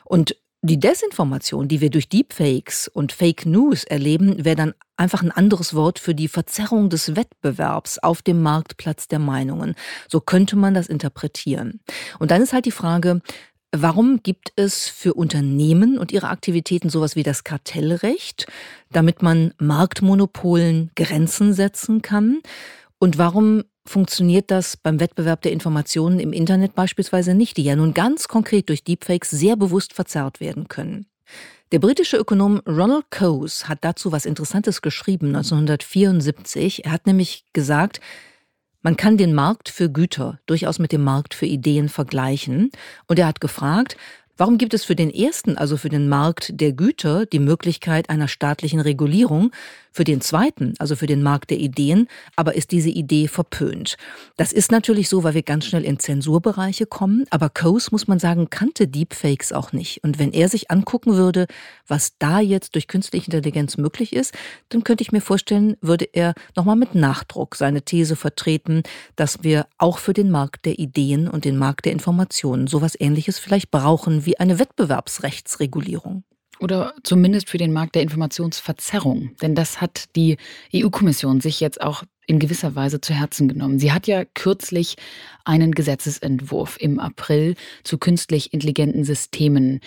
Und 0.05 0.37
die 0.65 0.79
Desinformation, 0.79 1.67
die 1.67 1.81
wir 1.81 1.91
durch 1.91 2.09
Deepfakes 2.09 2.87
und 2.87 3.11
Fake 3.11 3.47
News 3.47 3.83
erleben, 3.83 4.45
wäre 4.45 4.55
dann 4.55 4.75
einfach 4.97 5.23
ein 5.23 5.33
anderes 5.33 5.75
Wort 5.75 5.99
für 5.99 6.15
die 6.15 6.29
Verzerrung 6.29 6.89
des 6.89 7.17
Wettbewerbs 7.17 7.99
auf 7.99 8.23
dem 8.23 8.43
Marktplatz 8.43 9.09
der 9.09 9.19
Meinungen. 9.19 9.75
So 10.09 10.21
könnte 10.21 10.55
man 10.55 10.73
das 10.73 10.87
interpretieren. 10.87 11.81
Und 12.21 12.31
dann 12.31 12.43
ist 12.43 12.53
halt 12.53 12.65
die 12.65 12.71
Frage, 12.71 13.23
Warum 13.75 14.23
gibt 14.23 14.53
es 14.57 14.87
für 14.87 15.15
Unternehmen 15.15 15.97
und 15.97 16.13
ihre 16.13 16.29
Aktivitäten 16.29 16.91
sowas 16.91 17.17
wie 17.17 17.23
das 17.23 17.43
Kartellrecht, 17.43 18.47
damit 18.91 19.23
man 19.23 19.55
Marktmonopolen 19.59 20.91
Grenzen 20.95 21.55
setzen 21.55 22.03
kann? 22.03 22.43
Und 22.99 23.17
warum 23.17 23.65
funktioniert 23.87 24.51
das 24.51 24.77
beim 24.77 25.01
Wettbewerb 25.01 25.41
der 25.41 25.53
Informationen 25.53 26.21
im 26.21 26.35
Internet 26.35 26.75
beispielsweise 26.75 27.35
nicht, 27.35 27.57
die 27.57 27.65
ja 27.65 27.75
nun 27.75 27.95
ganz 27.95 28.29
konkret 28.29 28.69
durch 28.69 28.85
Deepfakes 28.85 29.31
sehr 29.31 29.57
bewusst 29.57 29.95
verzerrt 29.95 30.39
werden 30.39 30.69
können. 30.69 31.07
Der 31.73 31.79
britische 31.79 32.19
Ökonom 32.19 32.61
Ronald 32.67 33.11
Coase 33.11 33.67
hat 33.69 33.79
dazu 33.81 34.13
was 34.13 34.27
Interessantes 34.27 34.83
geschrieben 34.83 35.29
1974. 35.29 36.85
Er 36.85 36.93
hat 36.93 37.07
nämlich 37.07 37.47
gesagt, 37.55 38.01
man 38.83 38.97
kann 38.97 39.17
den 39.17 39.35
Markt 39.35 39.69
für 39.69 39.91
Güter 39.91 40.41
durchaus 40.47 40.79
mit 40.79 40.93
dem 40.93 41.05
Markt 41.05 41.35
für 41.35 41.47
Ideen 41.47 41.89
vergleichen. 41.89 42.71
Und 43.07 43.19
er 43.19 43.27
hat 43.27 43.41
gefragt, 43.41 43.97
Warum 44.39 44.57
gibt 44.57 44.73
es 44.73 44.83
für 44.83 44.97
den 44.97 45.11
ersten, 45.11 45.59
also 45.59 45.77
für 45.77 45.91
den 45.91 46.09
Markt 46.09 46.59
der 46.61 46.73
Güter, 46.73 47.27
die 47.27 47.39
Möglichkeit 47.39 48.09
einer 48.09 48.29
staatlichen 48.29 48.81
Regulierung, 48.81 49.53
für 49.93 50.05
den 50.05 50.21
zweiten, 50.21 50.75
also 50.79 50.97
für 50.97 51.07
den 51.07 51.23
Markt 51.23 51.51
der 51.51 51.59
Ideen, 51.59 52.09
aber 52.37 52.55
ist 52.55 52.73
diese 52.73 52.89
Idee 52.89 53.29
verpönt? 53.29 53.97
Das 54.37 54.53
ist 54.53 54.73
natürlich 54.73 55.09
so, 55.09 55.23
weil 55.23 55.35
wir 55.35 55.43
ganz 55.43 55.67
schnell 55.67 55.85
in 55.85 55.99
Zensurbereiche 55.99 56.87
kommen, 56.87 57.25
aber 57.31 57.51
Coase, 57.51 57.91
muss 57.93 58.09
man 58.09 58.19
sagen, 58.19 58.51
kannte 58.51 58.89
Deepfakes 58.89 59.53
auch 59.53 59.73
nicht. 59.73 60.03
Und 60.03 60.19
wenn 60.19 60.33
er 60.33 60.49
sich 60.49 60.71
angucken 60.71 61.15
würde, 61.15 61.47
was 61.87 62.17
da 62.19 62.41
jetzt 62.41 62.75
durch 62.75 62.89
künstliche 62.89 63.27
Intelligenz 63.27 63.77
möglich 63.77 64.13
ist, 64.13 64.35
dann 64.71 64.85
könnte 64.85 65.03
ich 65.03 65.13
mir 65.13 65.21
vorstellen, 65.21 65.77
würde 65.81 66.09
er 66.13 66.35
nochmal 66.57 66.77
mit 66.77 66.95
Nachdruck 66.95 67.55
seine 67.57 67.83
These 67.83 68.17
vertreten, 68.17 68.83
dass 69.17 69.43
wir 69.43 69.67
auch 69.79 69.99
für 69.99 70.13
den 70.13 70.31
Markt 70.31 70.65
der 70.65 70.79
Ideen 70.79 71.29
und 71.29 71.45
den 71.45 71.57
Markt 71.57 71.85
der 71.85 71.93
Informationen 71.93 72.67
sowas 72.67 72.97
ähnliches 72.99 73.39
vielleicht 73.39 73.71
brauchen 73.71 74.27
wie 74.27 74.39
eine 74.39 74.59
Wettbewerbsrechtsregulierung. 74.59 76.25
Oder 76.63 76.95
zumindest 77.03 77.51
für 77.51 77.59
den 77.59 77.73
Markt 77.73 77.97
der 77.97 78.03
Informationsverzerrung. 78.03 79.33
Denn 79.43 79.57
das 79.57 79.81
hat 79.81 80.05
die 80.15 80.37
EU-Kommission 80.73 81.41
sich 81.41 81.59
jetzt 81.59 81.81
auch 81.81 82.05
in 82.29 82.39
gewisser 82.39 82.77
Weise 82.77 83.01
zu 83.01 83.13
Herzen 83.13 83.49
genommen. 83.49 83.81
Sie 83.81 83.91
hat 83.91 84.07
ja 84.07 84.25
kürzlich 84.25 84.95
einen 85.45 85.73
Gesetzesentwurf 85.73 86.77
im 86.79 87.01
April 87.01 87.57
zu 87.83 87.99
künstlich 87.99 88.53
intelligenten 88.53 89.03
Systemen 89.03 89.81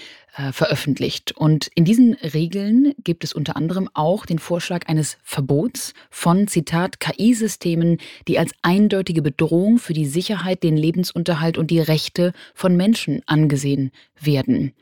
veröffentlicht. 0.52 1.32
Und 1.34 1.67
in 1.76 1.86
diesen 1.86 2.13
Regeln 2.15 2.93
gibt 3.04 3.24
es 3.24 3.34
unter 3.34 3.56
anderem 3.56 3.89
auch 3.93 4.26
den 4.26 4.39
Vorschlag 4.39 4.88
eines 4.88 5.17
Verbots 5.24 5.93
von, 6.10 6.48
Zitat, 6.48 7.00
KI-Systemen, 7.00 7.98
die 8.28 8.38
als 8.38 8.52
eindeutige 8.62 9.21
Bedrohung 9.21 9.78
für 9.78 9.93
die 9.93 10.06
Sicherheit, 10.06 10.63
den 10.63 10.76
Lebensunterhalt 10.76 11.58
und 11.58 11.71
die 11.71 11.80
Rechte 11.80 12.34
von 12.54 12.76
Menschen 12.76 13.21
angesehen 13.26 13.91
werden. 14.19 14.74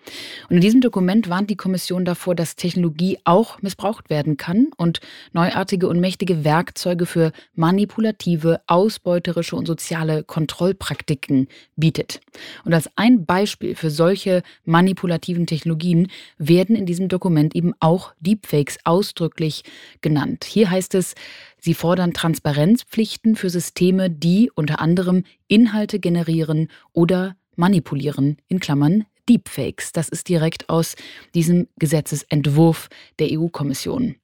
Und 0.49 0.57
in 0.57 0.61
diesem 0.61 0.81
Dokument 0.81 1.29
warnt 1.29 1.49
die 1.49 1.55
Kommission 1.55 2.05
davor, 2.05 2.35
dass 2.35 2.55
Technologie 2.55 3.17
auch 3.23 3.61
missbraucht 3.61 4.09
werden 4.09 4.37
kann 4.37 4.67
und 4.77 4.99
neuartige 5.33 5.87
und 5.87 5.99
mächtige 5.99 6.43
Werkzeuge 6.43 7.05
für 7.05 7.31
manipulative, 7.55 8.61
ausbeuterische 8.67 9.55
und 9.55 9.65
soziale 9.65 10.23
Kontrollpraktiken 10.23 11.47
bietet. 11.75 12.21
Und 12.63 12.73
als 12.73 12.89
ein 12.95 13.25
Beispiel 13.25 13.75
für 13.75 13.89
solche 13.89 14.43
manipulativen 14.65 15.42
Technologien 15.47 16.07
werden 16.37 16.75
in 16.75 16.85
diesem 16.85 17.07
Dokument 17.07 17.55
eben 17.55 17.73
auch 17.79 18.13
Deepfakes 18.19 18.77
ausdrücklich 18.83 19.63
genannt. 20.01 20.43
Hier 20.45 20.69
heißt 20.69 20.95
es, 20.95 21.15
Sie 21.59 21.73
fordern 21.73 22.13
Transparenzpflichten 22.13 23.35
für 23.35 23.49
Systeme, 23.49 24.09
die 24.09 24.51
unter 24.53 24.79
anderem 24.79 25.23
Inhalte 25.47 25.99
generieren 25.99 26.67
oder 26.91 27.35
manipulieren, 27.55 28.37
in 28.47 28.59
Klammern 28.59 29.05
Deepfakes. 29.29 29.91
Das 29.91 30.09
ist 30.09 30.29
direkt 30.29 30.69
aus 30.69 30.95
diesem 31.33 31.67
Gesetzesentwurf 31.77 32.89
der 33.19 33.29
EU-Kommission. 33.31 34.15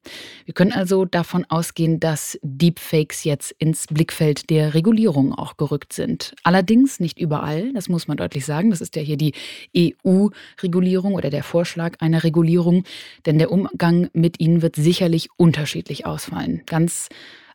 Wir 0.45 0.53
können 0.53 0.71
also 0.71 1.05
davon 1.05 1.45
ausgehen, 1.49 1.99
dass 1.99 2.37
Deepfakes 2.41 3.23
jetzt 3.23 3.51
ins 3.59 3.87
Blickfeld 3.87 4.49
der 4.49 4.73
Regulierung 4.73 5.33
auch 5.33 5.57
gerückt 5.57 5.93
sind. 5.93 6.35
Allerdings 6.43 6.99
nicht 6.99 7.19
überall, 7.19 7.71
das 7.73 7.89
muss 7.89 8.07
man 8.07 8.17
deutlich 8.17 8.45
sagen. 8.45 8.69
Das 8.69 8.81
ist 8.81 8.95
ja 8.95 9.01
hier 9.01 9.17
die 9.17 9.33
EU-Regulierung 9.75 11.13
oder 11.13 11.29
der 11.29 11.43
Vorschlag 11.43 11.95
einer 11.99 12.23
Regulierung, 12.23 12.83
denn 13.25 13.37
der 13.37 13.51
Umgang 13.51 14.09
mit 14.13 14.39
ihnen 14.39 14.61
wird 14.61 14.75
sicherlich 14.75 15.29
unterschiedlich 15.37 16.05
ausfallen. 16.05 16.63
Ganz 16.65 17.09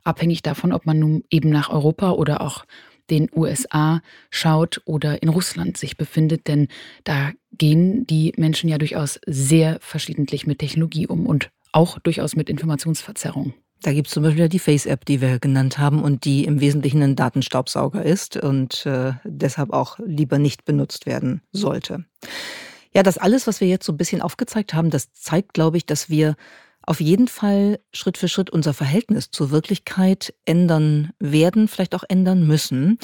abhängig 0.05 0.43
davon, 0.43 0.73
ob 0.73 0.87
man 0.87 0.99
nun 0.99 1.25
eben 1.31 1.51
nach 1.51 1.71
Europa 1.71 2.13
oder 2.13 2.41
auch 2.41 2.65
den 3.11 3.29
USA 3.35 4.01
schaut 4.31 4.81
oder 4.85 5.23
in 5.23 5.29
Russland 5.29 5.77
sich 5.77 5.97
befindet, 5.97 6.49
denn 6.49 6.69
da 7.05 7.33
gehen 7.53 8.07
die 8.07 8.33
Menschen 8.37 8.69
ja 8.69 8.79
durchaus 8.79 9.21
sehr 9.27 9.79
verschiedentlich 9.81 10.47
mit 10.47 10.59
Technologie 10.59 11.07
um 11.07 11.27
und 11.27 11.51
auch 11.73 11.99
durchaus 11.99 12.37
mit 12.37 12.49
Informationsverzerrung. 12.49 13.55
Da 13.83 13.93
gibt 13.93 14.07
es 14.07 14.15
zum 14.15 14.23
Beispiel 14.23 14.49
die 14.49 14.59
Face-App, 14.59 15.05
die 15.05 15.21
wir 15.21 15.39
genannt 15.39 15.77
haben 15.77 16.03
und 16.03 16.25
die 16.25 16.45
im 16.45 16.61
Wesentlichen 16.61 17.03
ein 17.03 17.17
Datenstaubsauger 17.17 18.03
ist 18.03 18.37
und 18.37 18.87
äh, 18.87 19.13
deshalb 19.25 19.75
auch 19.75 19.99
lieber 20.05 20.39
nicht 20.39 20.65
benutzt 20.65 21.05
werden 21.05 21.43
sollte. 21.53 22.05
Ja, 22.95 23.03
das 23.03 23.19
alles, 23.19 23.47
was 23.47 23.61
wir 23.61 23.69
jetzt 23.69 23.85
so 23.85 23.93
ein 23.93 23.99
bisschen 23.99 24.23
aufgezeigt 24.23 24.73
haben, 24.73 24.89
das 24.89 25.13
zeigt, 25.13 25.53
glaube 25.53 25.77
ich, 25.77 25.85
dass 25.85 26.09
wir 26.09 26.37
auf 26.87 27.01
jeden 27.01 27.29
Fall 27.29 27.81
Schritt 27.93 28.19
für 28.19 28.29
Schritt 28.29 28.51
unser 28.51 28.75
Verhältnis 28.75 29.31
zur 29.31 29.51
Wirklichkeit 29.51 30.35
ändern 30.45 31.11
werden, 31.19 31.69
vielleicht 31.69 31.95
auch 31.95 32.05
ändern 32.09 32.47
müssen. 32.47 32.99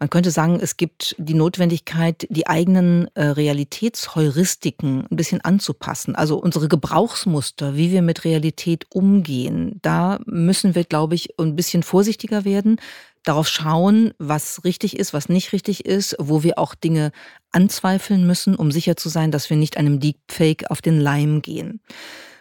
Man 0.00 0.08
könnte 0.08 0.30
sagen, 0.30 0.58
es 0.60 0.78
gibt 0.78 1.14
die 1.18 1.34
Notwendigkeit, 1.34 2.26
die 2.30 2.46
eigenen 2.46 3.08
äh, 3.14 3.22
Realitätsheuristiken 3.22 5.06
ein 5.10 5.16
bisschen 5.16 5.42
anzupassen. 5.42 6.14
Also 6.14 6.38
unsere 6.38 6.68
Gebrauchsmuster, 6.68 7.76
wie 7.76 7.90
wir 7.92 8.00
mit 8.00 8.24
Realität 8.24 8.86
umgehen. 8.88 9.78
Da 9.82 10.18
müssen 10.24 10.74
wir, 10.74 10.84
glaube 10.84 11.16
ich, 11.16 11.38
ein 11.38 11.54
bisschen 11.54 11.82
vorsichtiger 11.82 12.46
werden, 12.46 12.80
darauf 13.24 13.46
schauen, 13.46 14.14
was 14.16 14.64
richtig 14.64 14.98
ist, 14.98 15.12
was 15.12 15.28
nicht 15.28 15.52
richtig 15.52 15.84
ist, 15.84 16.16
wo 16.18 16.42
wir 16.42 16.58
auch 16.58 16.74
Dinge 16.74 17.12
anzweifeln 17.52 18.26
müssen, 18.26 18.54
um 18.54 18.72
sicher 18.72 18.96
zu 18.96 19.10
sein, 19.10 19.30
dass 19.30 19.50
wir 19.50 19.58
nicht 19.58 19.76
einem 19.76 20.00
Deepfake 20.00 20.70
auf 20.70 20.80
den 20.80 20.98
Leim 20.98 21.42
gehen. 21.42 21.82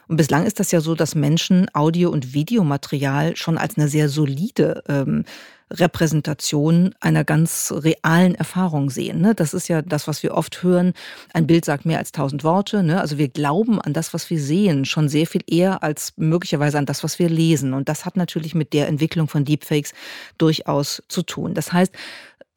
Und 0.10 0.18
bislang 0.18 0.48
ist 0.48 0.60
das 0.60 0.72
ja 0.72 0.82
so, 0.82 0.96
dass 0.96 1.14
Menschen 1.14 1.68
Audio- 1.76 2.10
und 2.10 2.34
Videomaterial 2.34 3.36
schon 3.36 3.60
als 3.60 3.78
eine 3.78 3.88
sehr 3.88 4.10
solide 4.10 4.84
ähm, 4.90 5.24
Repräsentation 5.72 6.96
einer 7.00 7.24
ganz 7.24 7.72
realen 7.72 8.34
Erfahrung 8.34 8.90
sehen. 8.90 9.22
Ne? 9.22 9.36
Das 9.36 9.54
ist 9.54 9.68
ja 9.68 9.84
das, 9.84 10.08
was 10.08 10.24
wir 10.24 10.34
oft 10.34 10.64
hören. 10.64 10.94
Ein 11.32 11.46
Bild 11.46 11.64
sagt 11.64 11.86
mehr 11.86 12.00
als 12.00 12.12
tausend 12.12 12.44
Worte. 12.44 12.82
Ne? 12.82 13.00
Also 13.00 13.20
wir 13.20 13.28
glauben 13.28 13.80
an 13.80 13.94
das, 13.94 14.12
was 14.12 14.32
wir 14.32 14.42
sehen, 14.42 14.86
schon 14.86 15.10
sehr 15.10 15.28
viel 15.28 15.44
eher 15.46 15.84
als 15.84 16.14
möglicherweise 16.18 16.80
an 16.80 16.88
das, 16.88 17.04
was 17.04 17.20
wir 17.20 17.30
lesen. 17.30 17.76
Und 17.76 17.88
das 17.88 18.04
hat 18.04 18.18
natürlich 18.18 18.56
mit 18.56 18.74
der 18.74 18.88
Entwicklung 18.88 19.28
von 19.28 19.46
Deepfakes 19.46 19.94
durchaus 20.40 21.04
zu 21.08 21.22
tun. 21.22 21.54
Das 21.54 21.72
heißt, 21.72 21.94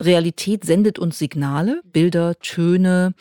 Realität 0.01 0.65
sendet 0.65 0.99
uns 0.99 1.19
Signale, 1.19 1.83
Bilder, 1.85 2.39
Töne, 2.39 3.13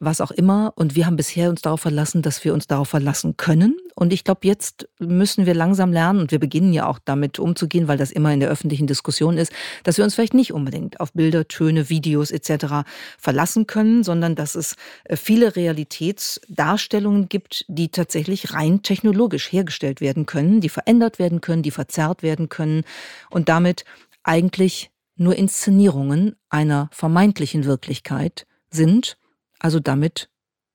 was 0.00 0.22
auch 0.22 0.30
immer. 0.30 0.72
Und 0.76 0.96
wir 0.96 1.06
haben 1.06 1.16
bisher 1.16 1.50
uns 1.50 1.60
darauf 1.60 1.82
verlassen, 1.82 2.22
dass 2.22 2.42
wir 2.42 2.54
uns 2.54 2.66
darauf 2.66 2.88
verlassen 2.88 3.36
können. 3.36 3.76
Und 3.94 4.12
ich 4.14 4.24
glaube, 4.24 4.40
jetzt 4.44 4.88
müssen 4.98 5.44
wir 5.44 5.54
langsam 5.54 5.92
lernen, 5.92 6.20
und 6.20 6.32
wir 6.32 6.40
beginnen 6.40 6.72
ja 6.72 6.86
auch 6.86 6.98
damit 7.04 7.38
umzugehen, 7.38 7.86
weil 7.86 7.98
das 7.98 8.10
immer 8.10 8.32
in 8.32 8.40
der 8.40 8.48
öffentlichen 8.48 8.86
Diskussion 8.86 9.36
ist, 9.36 9.52
dass 9.84 9.98
wir 9.98 10.04
uns 10.04 10.14
vielleicht 10.14 10.32
nicht 10.32 10.54
unbedingt 10.54 10.98
auf 11.00 11.12
Bilder, 11.12 11.46
Töne, 11.46 11.90
Videos 11.90 12.30
etc. 12.30 12.88
verlassen 13.18 13.66
können, 13.66 14.02
sondern 14.02 14.34
dass 14.34 14.54
es 14.54 14.74
äh, 15.04 15.16
viele 15.16 15.54
Realitätsdarstellungen 15.54 17.28
gibt, 17.28 17.66
die 17.68 17.90
tatsächlich 17.90 18.54
rein 18.54 18.82
technologisch 18.82 19.52
hergestellt 19.52 20.00
werden 20.00 20.24
können, 20.24 20.62
die 20.62 20.70
verändert 20.70 21.18
werden 21.18 21.42
können, 21.42 21.62
die 21.62 21.70
verzerrt 21.70 22.22
werden 22.22 22.48
können 22.48 22.84
und 23.28 23.50
damit 23.50 23.84
eigentlich 24.22 24.90
nur 25.16 25.36
Inszenierungen 25.36 26.36
einer 26.48 26.88
vermeintlichen 26.92 27.64
Wirklichkeit 27.66 28.46
sind 28.70 29.18
also 29.60 29.78
damit 29.78 30.28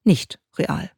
nicht 0.05 0.39
real. 0.57 0.91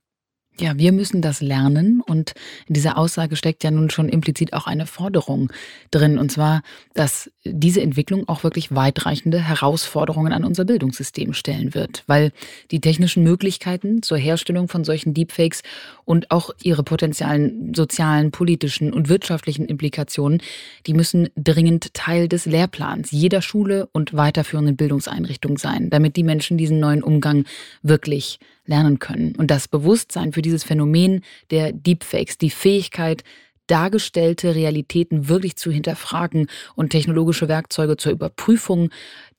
Ja, 0.60 0.76
wir 0.76 0.92
müssen 0.92 1.22
das 1.22 1.40
lernen 1.40 2.02
und 2.02 2.34
in 2.68 2.74
dieser 2.74 2.98
Aussage 2.98 3.36
steckt 3.36 3.64
ja 3.64 3.70
nun 3.70 3.92
schon 3.92 4.10
implizit 4.10 4.54
auch 4.54 4.66
eine 4.66 4.88
Forderung 4.88 5.52
drin, 5.92 6.18
und 6.18 6.32
zwar, 6.32 6.64
dass 6.96 7.30
diese 7.46 7.82
Entwicklung 7.82 8.28
auch 8.28 8.44
wirklich 8.44 8.74
weitreichende 8.74 9.40
Herausforderungen 9.40 10.34
an 10.34 10.44
unser 10.44 10.66
Bildungssystem 10.66 11.34
stellen 11.34 11.76
wird, 11.76 12.04
weil 12.08 12.32
die 12.72 12.82
technischen 12.82 13.22
Möglichkeiten 13.22 14.02
zur 14.02 14.18
Herstellung 14.18 14.68
von 14.68 14.84
solchen 14.84 15.14
Deepfakes 15.14 15.62
und 16.06 16.32
auch 16.32 16.50
ihre 16.64 16.84
potenziellen 16.84 17.76
sozialen, 17.76 18.32
politischen 18.32 18.94
und 18.94 19.10
wirtschaftlichen 19.10 19.66
Implikationen, 19.66 20.42
die 20.88 20.96
müssen 20.96 21.30
dringend 21.36 21.94
Teil 21.94 22.28
des 22.28 22.48
Lehrplans 22.48 23.12
jeder 23.12 23.44
Schule 23.44 23.90
und 23.92 24.16
weiterführenden 24.16 24.76
Bildungseinrichtung 24.76 25.60
sein, 25.60 25.92
damit 25.92 26.16
die 26.16 26.24
Menschen 26.24 26.58
diesen 26.58 26.80
neuen 26.80 27.04
Umgang 27.04 27.46
wirklich 27.84 28.40
lernen 28.68 29.00
können. 29.00 29.36
Und 29.36 29.50
das 29.50 29.68
Bewusstsein 29.68 30.34
für 30.34 30.42
dieses 30.42 30.64
Phänomen 30.64 31.22
der 31.50 31.72
Deepfakes, 31.72 32.38
die 32.38 32.50
Fähigkeit, 32.50 33.24
dargestellte 33.68 34.56
Realitäten 34.56 35.28
wirklich 35.28 35.58
zu 35.58 35.72
hinterfragen 35.72 36.48
und 36.76 36.90
technologische 36.90 37.48
Werkzeuge 37.48 37.98
zur 37.98 38.14
Überprüfung 38.14 38.90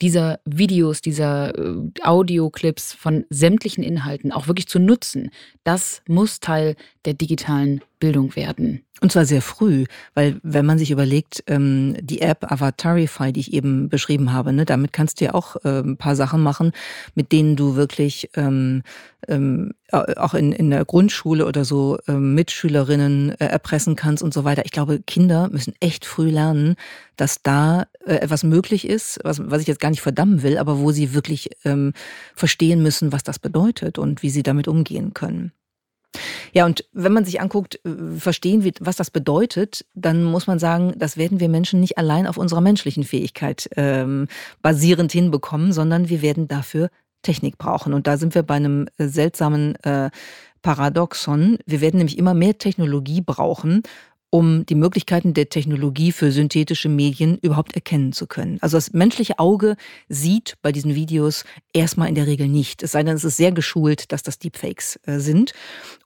dieser 0.00 0.40
Videos, 0.44 1.00
dieser 1.00 1.56
äh, 1.58 1.76
Audioclips 2.02 2.92
von 2.92 3.24
sämtlichen 3.30 3.82
Inhalten 3.82 4.32
auch 4.32 4.46
wirklich 4.46 4.68
zu 4.68 4.78
nutzen, 4.78 5.30
das 5.64 6.02
muss 6.06 6.40
Teil 6.40 6.76
der 7.04 7.14
digitalen 7.14 7.80
Bildung 7.98 8.36
werden. 8.36 8.84
Und 9.00 9.12
zwar 9.12 9.24
sehr 9.24 9.42
früh, 9.42 9.84
weil 10.14 10.40
wenn 10.42 10.66
man 10.66 10.78
sich 10.78 10.90
überlegt, 10.90 11.44
ähm, 11.46 11.96
die 12.00 12.20
App 12.20 12.50
Avatarify, 12.50 13.32
die 13.32 13.40
ich 13.40 13.52
eben 13.52 13.88
beschrieben 13.88 14.32
habe, 14.32 14.52
ne, 14.52 14.64
damit 14.64 14.92
kannst 14.92 15.20
du 15.20 15.26
ja 15.26 15.34
auch 15.34 15.56
ein 15.64 15.96
paar 15.96 16.16
Sachen 16.16 16.42
machen, 16.42 16.72
mit 17.14 17.30
denen 17.30 17.54
du 17.54 17.76
wirklich 17.76 18.30
ähm, 18.34 18.82
ähm, 19.26 19.72
auch 19.90 20.34
in, 20.34 20.70
der 20.70 20.84
Grundschule 20.84 21.46
oder 21.46 21.64
so 21.64 21.98
ähm, 22.06 22.34
Mitschülerinnen 22.34 23.30
äh, 23.32 23.46
erpressen 23.46 23.96
kannst 23.96 24.22
und 24.22 24.32
so 24.34 24.44
weiter. 24.44 24.64
Ich 24.64 24.70
glaube, 24.70 25.00
Kinder 25.00 25.48
müssen 25.50 25.74
echt 25.80 26.04
früh 26.04 26.30
lernen, 26.30 26.76
dass 27.16 27.42
da 27.42 27.86
äh, 28.06 28.14
etwas 28.14 28.44
möglich 28.44 28.86
ist, 28.86 29.18
was, 29.24 29.40
was 29.50 29.62
ich 29.62 29.66
jetzt 29.66 29.80
gar 29.80 29.87
nicht 29.90 30.02
verdammen 30.02 30.42
will, 30.42 30.58
aber 30.58 30.78
wo 30.78 30.92
sie 30.92 31.14
wirklich 31.14 31.50
ähm, 31.64 31.92
verstehen 32.34 32.82
müssen, 32.82 33.12
was 33.12 33.22
das 33.22 33.38
bedeutet 33.38 33.98
und 33.98 34.22
wie 34.22 34.30
sie 34.30 34.42
damit 34.42 34.68
umgehen 34.68 35.14
können. 35.14 35.52
Ja, 36.52 36.64
und 36.64 36.84
wenn 36.92 37.12
man 37.12 37.24
sich 37.24 37.40
anguckt, 37.40 37.80
äh, 37.84 38.18
verstehen, 38.18 38.64
wie, 38.64 38.72
was 38.80 38.96
das 38.96 39.10
bedeutet, 39.10 39.84
dann 39.94 40.24
muss 40.24 40.46
man 40.46 40.58
sagen, 40.58 40.94
das 40.96 41.16
werden 41.16 41.40
wir 41.40 41.48
Menschen 41.48 41.80
nicht 41.80 41.98
allein 41.98 42.26
auf 42.26 42.38
unserer 42.38 42.60
menschlichen 42.60 43.04
Fähigkeit 43.04 43.68
ähm, 43.76 44.28
basierend 44.62 45.12
hinbekommen, 45.12 45.72
sondern 45.72 46.08
wir 46.08 46.22
werden 46.22 46.48
dafür 46.48 46.90
Technik 47.22 47.58
brauchen. 47.58 47.92
Und 47.94 48.06
da 48.06 48.16
sind 48.16 48.34
wir 48.34 48.42
bei 48.42 48.54
einem 48.54 48.86
äh, 48.96 49.06
seltsamen 49.06 49.74
äh, 49.84 50.10
Paradoxon. 50.62 51.58
Wir 51.66 51.80
werden 51.80 51.98
nämlich 51.98 52.18
immer 52.18 52.34
mehr 52.34 52.58
Technologie 52.58 53.20
brauchen, 53.20 53.82
um 54.30 54.66
die 54.66 54.74
Möglichkeiten 54.74 55.32
der 55.34 55.48
Technologie 55.48 56.12
für 56.12 56.30
synthetische 56.30 56.88
Medien 56.88 57.38
überhaupt 57.38 57.74
erkennen 57.74 58.12
zu 58.12 58.26
können. 58.26 58.58
Also 58.60 58.76
das 58.76 58.92
menschliche 58.92 59.38
Auge 59.38 59.76
sieht 60.08 60.56
bei 60.60 60.72
diesen 60.72 60.94
Videos 60.94 61.44
erstmal 61.72 62.08
in 62.08 62.14
der 62.14 62.26
Regel 62.26 62.48
nicht. 62.48 62.82
Es 62.82 62.92
sei 62.92 63.02
denn, 63.02 63.16
es 63.16 63.24
ist 63.24 63.36
sehr 63.36 63.52
geschult, 63.52 64.12
dass 64.12 64.22
das 64.22 64.38
Deepfakes 64.38 65.00
äh, 65.04 65.18
sind. 65.18 65.52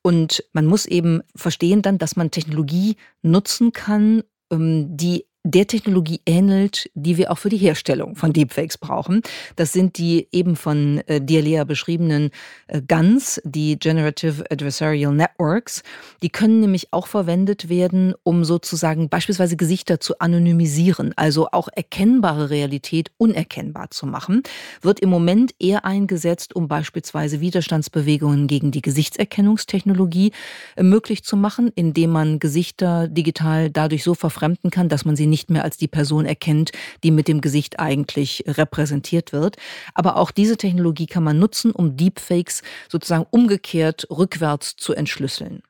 Und 0.03 0.45
man 0.53 0.67
muss 0.67 0.87
eben 0.87 1.23
verstehen 1.35 1.83
dann, 1.83 1.99
dass 1.99 2.17
man 2.17 2.31
Technologie 2.31 2.97
nutzen 3.23 3.73
kann, 3.73 4.23
ähm, 4.53 4.97
die 4.97 5.27
der 5.45 5.67
Technologie 5.67 6.21
ähnelt, 6.25 6.89
die 6.95 7.17
wir 7.17 7.33
auch 7.33 7.39
für 7.39 7.49
die 7.49 7.57
Herstellung 7.57 8.15
von 8.15 8.33
Deepfakes 8.33 8.79
brauchen. 8.79 9.23
Das 9.57 9.73
sind 9.73 9.99
die 9.99 10.29
eben 10.31 10.55
von 10.55 11.03
äh, 11.09 11.21
Dialea 11.21 11.65
beschriebenen 11.65 12.31
äh, 12.69 12.81
GANs, 12.81 13.41
die 13.45 13.77
Generative 13.77 14.45
Adversarial 14.51 15.13
Networks. 15.13 15.83
Die 16.23 16.29
können 16.29 16.61
nämlich 16.61 16.93
auch 16.93 17.09
verwendet 17.09 17.69
werden, 17.69 18.15
um 18.23 18.45
sozusagen 18.45 19.09
beispielsweise 19.09 19.57
Gesichter 19.57 19.99
zu 19.99 20.21
anonymisieren, 20.21 21.13
also 21.17 21.49
auch 21.51 21.69
erkennbare 21.75 22.51
Realität 22.51 23.11
unerkennbar 23.17 23.91
zu 23.91 24.07
machen. 24.07 24.45
Wird 24.81 25.01
im 25.01 25.11
Moment 25.11 25.55
eher 25.59 25.85
eingesetzt, 25.85 26.55
um 26.55 26.69
beispielsweise 26.69 27.41
Widerstandsbewegungen 27.41 28.47
gegen 28.47 28.71
die 28.71 28.83
Gesichtserkennungstechnologie 28.83 30.31
äh, 30.77 30.85
möglich 30.85 31.25
zu 31.25 31.37
machen, 31.37 31.73
indem 31.75 32.11
man 32.11 32.39
Gesichter 32.39 33.09
digital 33.09 33.71
dadurch 33.71 34.05
so 34.05 34.15
verfremden 34.15 34.71
kann, 34.71 34.89
dass 34.89 35.05
man 35.05 35.17
sie 35.17 35.32
nicht 35.33 35.51
mehr 35.51 35.65
als 35.65 35.79
die 35.79 35.89
Person 35.89 36.27
erkennt, 36.27 36.71
die 37.03 37.11
mit 37.11 37.27
dem 37.27 37.41
Gesicht 37.41 37.81
eigentlich 37.81 38.45
repräsentiert 38.47 39.33
wird. 39.33 39.57
Aber 39.95 40.17
auch 40.17 40.31
diese 40.31 40.57
Technologie 40.57 41.07
kann 41.07 41.25
man 41.25 41.39
nutzen, 41.39 41.73
um 41.73 41.97
Deepfakes 41.97 42.63
sozusagen 42.89 43.27
umgekehrt 43.31 44.07
rückwärts 44.11 44.77
zu 44.77 44.93
entschlüsseln. 44.93 45.63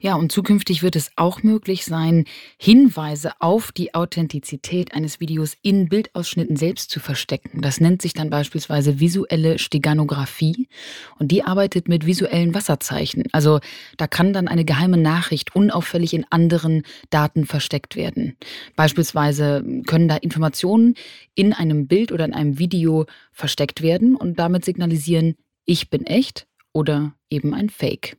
Ja, 0.00 0.16
und 0.16 0.32
zukünftig 0.32 0.82
wird 0.82 0.96
es 0.96 1.10
auch 1.16 1.42
möglich 1.42 1.84
sein, 1.84 2.24
Hinweise 2.58 3.32
auf 3.40 3.72
die 3.72 3.94
Authentizität 3.94 4.94
eines 4.94 5.20
Videos 5.20 5.56
in 5.62 5.88
Bildausschnitten 5.88 6.56
selbst 6.56 6.90
zu 6.90 7.00
verstecken. 7.00 7.60
Das 7.62 7.80
nennt 7.80 8.02
sich 8.02 8.12
dann 8.12 8.30
beispielsweise 8.30 9.00
visuelle 9.00 9.58
Steganographie 9.58 10.68
und 11.18 11.30
die 11.30 11.44
arbeitet 11.44 11.88
mit 11.88 12.06
visuellen 12.06 12.54
Wasserzeichen. 12.54 13.24
Also 13.32 13.60
da 13.96 14.06
kann 14.06 14.32
dann 14.32 14.48
eine 14.48 14.64
geheime 14.64 14.96
Nachricht 14.96 15.54
unauffällig 15.54 16.14
in 16.14 16.26
anderen 16.30 16.82
Daten 17.10 17.46
versteckt 17.46 17.96
werden. 17.96 18.36
Beispielsweise 18.76 19.64
können 19.86 20.08
da 20.08 20.16
Informationen 20.16 20.94
in 21.34 21.52
einem 21.52 21.86
Bild 21.86 22.12
oder 22.12 22.24
in 22.24 22.34
einem 22.34 22.58
Video 22.58 23.06
versteckt 23.32 23.82
werden 23.82 24.16
und 24.16 24.38
damit 24.38 24.64
signalisieren, 24.64 25.36
ich 25.64 25.90
bin 25.90 26.04
echt 26.06 26.46
oder 26.72 27.14
eben 27.30 27.54
ein 27.54 27.68
Fake. 27.68 28.16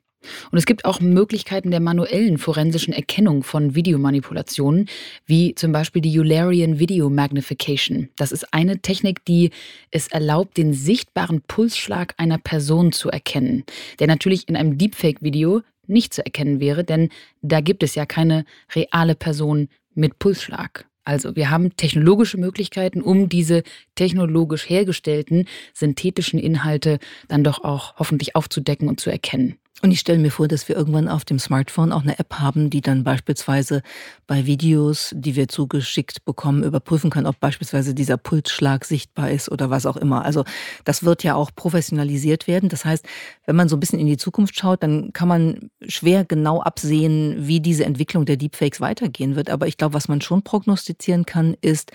Und 0.52 0.58
es 0.58 0.66
gibt 0.66 0.86
auch 0.86 1.00
Möglichkeiten 1.00 1.72
der 1.72 1.80
manuellen 1.80 2.38
forensischen 2.38 2.94
Erkennung 2.94 3.44
von 3.44 3.76
Videomanipulationen, 3.76 4.88
wie 5.26 5.56
zum 5.56 5.72
Beispiel 5.72 6.02
die 6.02 6.18
Eulerian 6.20 6.80
Video 6.80 7.10
Magnification. 7.10 8.10
Das 8.18 8.32
ist 8.32 8.54
eine 8.54 8.80
Technik, 8.80 9.26
die 9.26 9.52
es 9.92 10.08
erlaubt, 10.08 10.58
den 10.58 10.74
sichtbaren 10.74 11.42
Pulsschlag 11.42 12.14
einer 12.18 12.38
Person 12.38 12.92
zu 12.92 13.10
erkennen, 13.10 13.64
der 14.00 14.08
natürlich 14.08 14.48
in 14.50 14.56
einem 14.56 14.78
Deepfake-Video 14.78 15.62
nicht 15.88 16.14
zu 16.14 16.26
erkennen 16.26 16.60
wäre, 16.60 16.84
denn 16.84 17.10
da 17.42 17.62
gibt 17.62 17.84
es 17.84 17.96
ja 17.96 18.06
keine 18.06 18.46
reale 18.74 19.16
Person 19.16 19.68
mit 19.94 20.20
Pulsschlag. 20.20 20.86
Also 21.06 21.36
wir 21.36 21.50
haben 21.50 21.76
technologische 21.76 22.38
Möglichkeiten, 22.38 23.02
um 23.02 23.28
diese 23.28 23.64
technologisch 23.96 24.70
hergestellten 24.70 25.48
synthetischen 25.74 26.40
Inhalte 26.40 27.00
dann 27.28 27.44
doch 27.44 27.64
auch 27.64 27.96
hoffentlich 27.98 28.36
aufzudecken 28.36 28.88
und 28.88 29.00
zu 29.00 29.10
erkennen. 29.10 29.58
Und 29.84 29.92
ich 29.92 30.00
stelle 30.00 30.20
mir 30.20 30.32
vor, 30.32 30.48
dass 30.48 30.70
wir 30.70 30.78
irgendwann 30.78 31.10
auf 31.10 31.26
dem 31.26 31.40
Smartphone 31.40 31.92
auch 31.92 32.04
eine 32.04 32.18
App 32.18 32.36
haben, 32.36 32.70
die 32.70 32.80
dann 32.80 33.04
beispielsweise 33.04 33.82
bei 34.28 34.46
Videos, 34.46 35.14
die 35.14 35.36
wir 35.36 35.50
zugeschickt 35.50 36.24
bekommen, 36.24 36.64
überprüfen 36.64 37.10
kann, 37.10 37.26
ob 37.26 37.38
beispielsweise 37.42 37.94
dieser 37.94 38.16
Pulsschlag 38.16 38.86
sichtbar 38.86 39.30
ist 39.30 39.52
oder 39.52 39.70
was 39.70 39.86
auch 39.86 39.98
immer. 39.98 40.24
Also 40.24 40.46
das 40.86 41.04
wird 41.04 41.26
ja 41.26 41.36
auch 41.36 41.52
professionalisiert 41.54 42.48
werden. 42.48 42.70
Das 42.70 42.86
heißt, 42.86 43.06
wenn 43.46 43.58
man 43.58 43.68
so 43.68 43.76
ein 43.76 43.82
bisschen 43.82 44.00
in 44.00 44.08
die 44.08 44.16
Zukunft 44.16 44.58
schaut, 44.58 44.84
dann 44.84 45.12
kann 45.12 45.28
man 45.28 45.70
schwer 45.86 46.24
genau 46.24 46.62
absehen, 46.62 47.36
wie 47.46 47.60
diese 47.60 47.84
Entwicklung 47.84 48.24
der 48.24 48.38
Deepfakes 48.38 48.80
weitergehen 48.80 49.36
wird. 49.36 49.50
Aber 49.50 49.68
ich 49.68 49.76
glaube, 49.76 49.96
was 49.96 50.08
man 50.08 50.22
schon 50.22 50.44
prognostizieren 50.44 51.26
kann, 51.26 51.58
ist, 51.60 51.92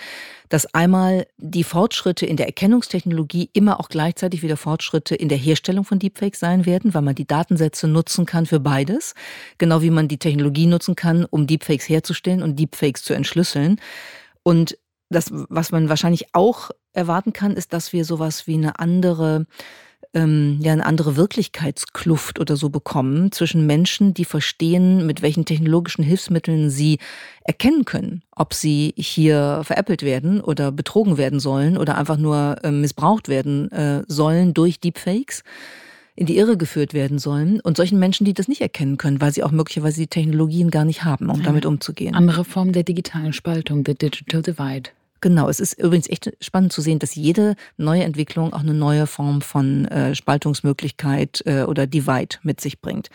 dass 0.49 0.73
einmal 0.75 1.27
die 1.37 1.65
Fortschritte 1.65 2.27
in 2.27 2.37
der 2.37 2.47
Erkennungstechnologie 2.47 3.51
immer 3.53 3.81
auch 3.81 3.89
gleichzeitig 3.89 4.43
wieder 4.43 4.57
Fortschritte 4.57 5.15
in 5.15 5.29
der 5.29 5.39
Herstellung 5.39 5.85
von 5.85 5.99
Deepfakes 5.99 6.41
sein 6.41 6.67
werden, 6.67 6.95
weil 6.95 7.03
man 7.03 7.15
die 7.15 7.27
Datensätze 7.27 7.89
nutzen 7.89 8.27
kann 8.27 8.47
für 8.47 8.61
beides, 8.61 9.15
genau 9.59 9.83
wie 9.83 9.91
man 9.91 10.09
die 10.09 10.19
Technologie 10.19 10.67
nutzen 10.67 10.97
kann, 10.97 11.25
um 11.25 11.47
Deepfakes 11.47 11.89
herzustellen 11.89 12.43
und 12.43 12.59
Deepfakes 12.59 13.03
zu 13.03 13.15
entschlüsseln. 13.15 13.81
Und 14.43 14.79
das, 15.11 15.31
was 15.31 15.73
man 15.73 15.89
wahrscheinlich 15.89 16.35
auch 16.35 16.71
erwarten 16.93 17.33
kann, 17.33 17.53
ist, 17.53 17.73
dass 17.73 17.93
wir 17.93 18.05
sowas 18.05 18.47
wie 18.47 18.55
eine 18.55 18.79
andere 18.79 19.47
ähm, 20.14 20.59
ja 20.62 20.73
eine 20.73 20.87
andere 20.87 21.16
Wirklichkeitskluft 21.16 22.38
oder 22.40 22.57
so 22.57 22.71
bekommen 22.71 23.33
zwischen 23.33 23.66
Menschen, 23.66 24.14
die 24.14 24.25
verstehen, 24.25 25.07
mit 25.07 25.23
welchen 25.23 25.44
technologischen 25.44 26.03
Hilfsmitteln 26.05 26.71
sie 26.71 26.99
erkennen 27.44 27.85
können, 27.85 28.23
ob 28.35 28.55
sie 28.55 28.94
hier 28.97 29.61
veräppelt 29.64 30.03
werden 30.03 30.40
oder 30.40 30.73
betrogen 30.73 31.18
werden 31.18 31.40
sollen 31.40 31.77
oder 31.77 31.97
einfach 31.97 32.16
nur 32.16 32.57
äh, 32.62 32.71
missbraucht 32.71 33.29
werden 33.29 33.71
äh, 33.73 34.03
sollen 34.07 34.55
durch 34.55 34.81
Deepfakes 34.81 35.42
in 36.18 36.27
die 36.27 36.37
Irre 36.37 36.57
geführt 36.57 36.94
werden 36.94 37.21
sollen 37.21 37.61
und 37.61 37.77
solchen 37.77 37.99
Menschen, 38.01 38.25
die 38.25 38.35
das 38.35 38.49
nicht 38.49 38.61
erkennen 38.61 38.97
können, 38.97 39.21
weil 39.21 39.33
sie 39.33 39.44
auch 39.44 39.53
möglicherweise 39.53 40.01
die 40.01 40.09
Technologien 40.09 40.68
gar 40.71 40.85
nicht 40.85 41.05
haben, 41.05 41.31
um 41.31 41.44
damit 41.44 41.64
umzugehen. 41.64 42.16
Andere 42.16 42.44
Form 42.44 42.73
der 42.73 42.83
digitalen 42.83 43.33
Spaltung, 43.33 43.85
the 43.87 43.94
digital 43.94 44.42
divide. 44.42 44.90
Genau, 45.20 45.48
es 45.48 45.61
ist 45.61 45.74
übrigens 45.74 46.09
echt 46.09 46.33
spannend 46.40 46.72
zu 46.72 46.81
sehen, 46.81 46.98
dass 46.98 47.14
jede 47.14 47.57
neue 47.76 48.04
Entwicklung 48.04 48.52
auch 48.52 48.61
eine 48.61 48.74
neue 48.74 49.07
Form 49.07 49.40
von 49.40 49.87
äh, 49.87 50.14
Spaltungsmöglichkeit 50.14 51.42
äh, 51.44 51.62
oder 51.62 51.87
Divide 51.87 52.37
mit 52.42 52.61
sich 52.61 52.81
bringt. 52.81 53.09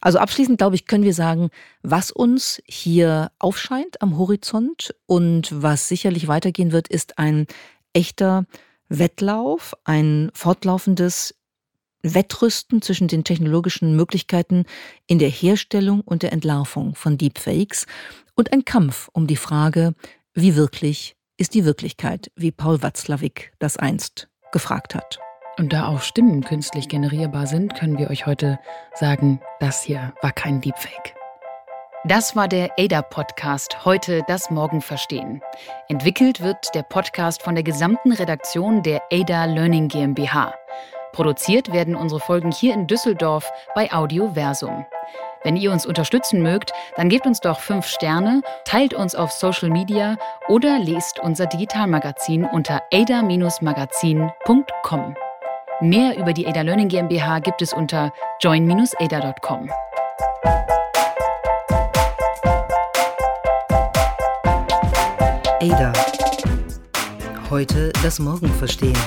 Also 0.00 0.18
abschließend, 0.18 0.58
glaube 0.58 0.76
ich, 0.76 0.86
können 0.86 1.04
wir 1.04 1.14
sagen, 1.14 1.50
was 1.82 2.10
uns 2.10 2.62
hier 2.66 3.30
aufscheint 3.38 4.00
am 4.00 4.16
Horizont 4.16 4.94
und 5.06 5.48
was 5.52 5.88
sicherlich 5.88 6.26
weitergehen 6.26 6.72
wird, 6.72 6.88
ist 6.88 7.18
ein 7.18 7.46
echter 7.92 8.46
Wettlauf, 8.88 9.74
ein 9.84 10.30
fortlaufendes 10.34 11.34
Wettrüsten 12.02 12.80
zwischen 12.80 13.08
den 13.08 13.24
technologischen 13.24 13.94
Möglichkeiten 13.94 14.64
in 15.06 15.18
der 15.18 15.28
Herstellung 15.28 16.00
und 16.00 16.22
der 16.22 16.32
Entlarvung 16.32 16.94
von 16.94 17.18
Deepfakes 17.18 17.86
und 18.34 18.52
ein 18.52 18.64
Kampf 18.64 19.10
um 19.12 19.26
die 19.26 19.36
Frage, 19.36 19.94
wie 20.32 20.56
wirklich 20.56 21.14
ist 21.40 21.54
die 21.54 21.64
Wirklichkeit, 21.64 22.30
wie 22.36 22.52
Paul 22.52 22.82
Watzlawick 22.82 23.52
das 23.58 23.78
einst 23.78 24.28
gefragt 24.52 24.94
hat. 24.94 25.18
Und 25.58 25.72
da 25.72 25.86
auch 25.86 26.02
Stimmen 26.02 26.44
künstlich 26.44 26.86
generierbar 26.86 27.46
sind, 27.46 27.74
können 27.74 27.98
wir 27.98 28.10
euch 28.10 28.26
heute 28.26 28.58
sagen, 28.94 29.40
das 29.58 29.82
hier 29.82 30.12
war 30.20 30.32
kein 30.32 30.60
Deepfake. 30.60 31.14
Das 32.04 32.36
war 32.36 32.46
der 32.46 32.70
ADA-Podcast, 32.78 33.86
heute 33.86 34.22
das 34.28 34.50
Morgen 34.50 34.82
verstehen. 34.82 35.40
Entwickelt 35.88 36.42
wird 36.42 36.74
der 36.74 36.82
Podcast 36.82 37.42
von 37.42 37.54
der 37.54 37.64
gesamten 37.64 38.12
Redaktion 38.12 38.82
der 38.82 39.02
ADA 39.10 39.46
Learning 39.46 39.88
GmbH. 39.88 40.54
Produziert 41.12 41.72
werden 41.72 41.96
unsere 41.96 42.20
Folgen 42.20 42.52
hier 42.52 42.74
in 42.74 42.86
Düsseldorf 42.86 43.50
bei 43.74 43.90
Audioversum. 43.92 44.84
Wenn 45.42 45.56
ihr 45.56 45.72
uns 45.72 45.86
unterstützen 45.86 46.42
mögt, 46.42 46.72
dann 46.96 47.08
gebt 47.08 47.24
uns 47.26 47.40
doch 47.40 47.60
fünf 47.60 47.86
Sterne, 47.86 48.42
teilt 48.64 48.92
uns 48.92 49.14
auf 49.14 49.32
Social 49.32 49.70
Media 49.70 50.18
oder 50.48 50.78
lest 50.78 51.18
unser 51.18 51.46
Digitalmagazin 51.46 52.44
unter 52.44 52.82
ada-magazin.com. 52.92 55.14
Mehr 55.80 56.18
über 56.18 56.34
die 56.34 56.46
Ada 56.46 56.60
Learning 56.60 56.88
GmbH 56.88 57.38
gibt 57.38 57.62
es 57.62 57.72
unter 57.72 58.12
join-ada.com. 58.40 59.70
Ada. 65.62 65.92
Heute 67.48 67.92
das 68.02 68.18
Morgen 68.18 68.48
verstehen. 68.48 68.98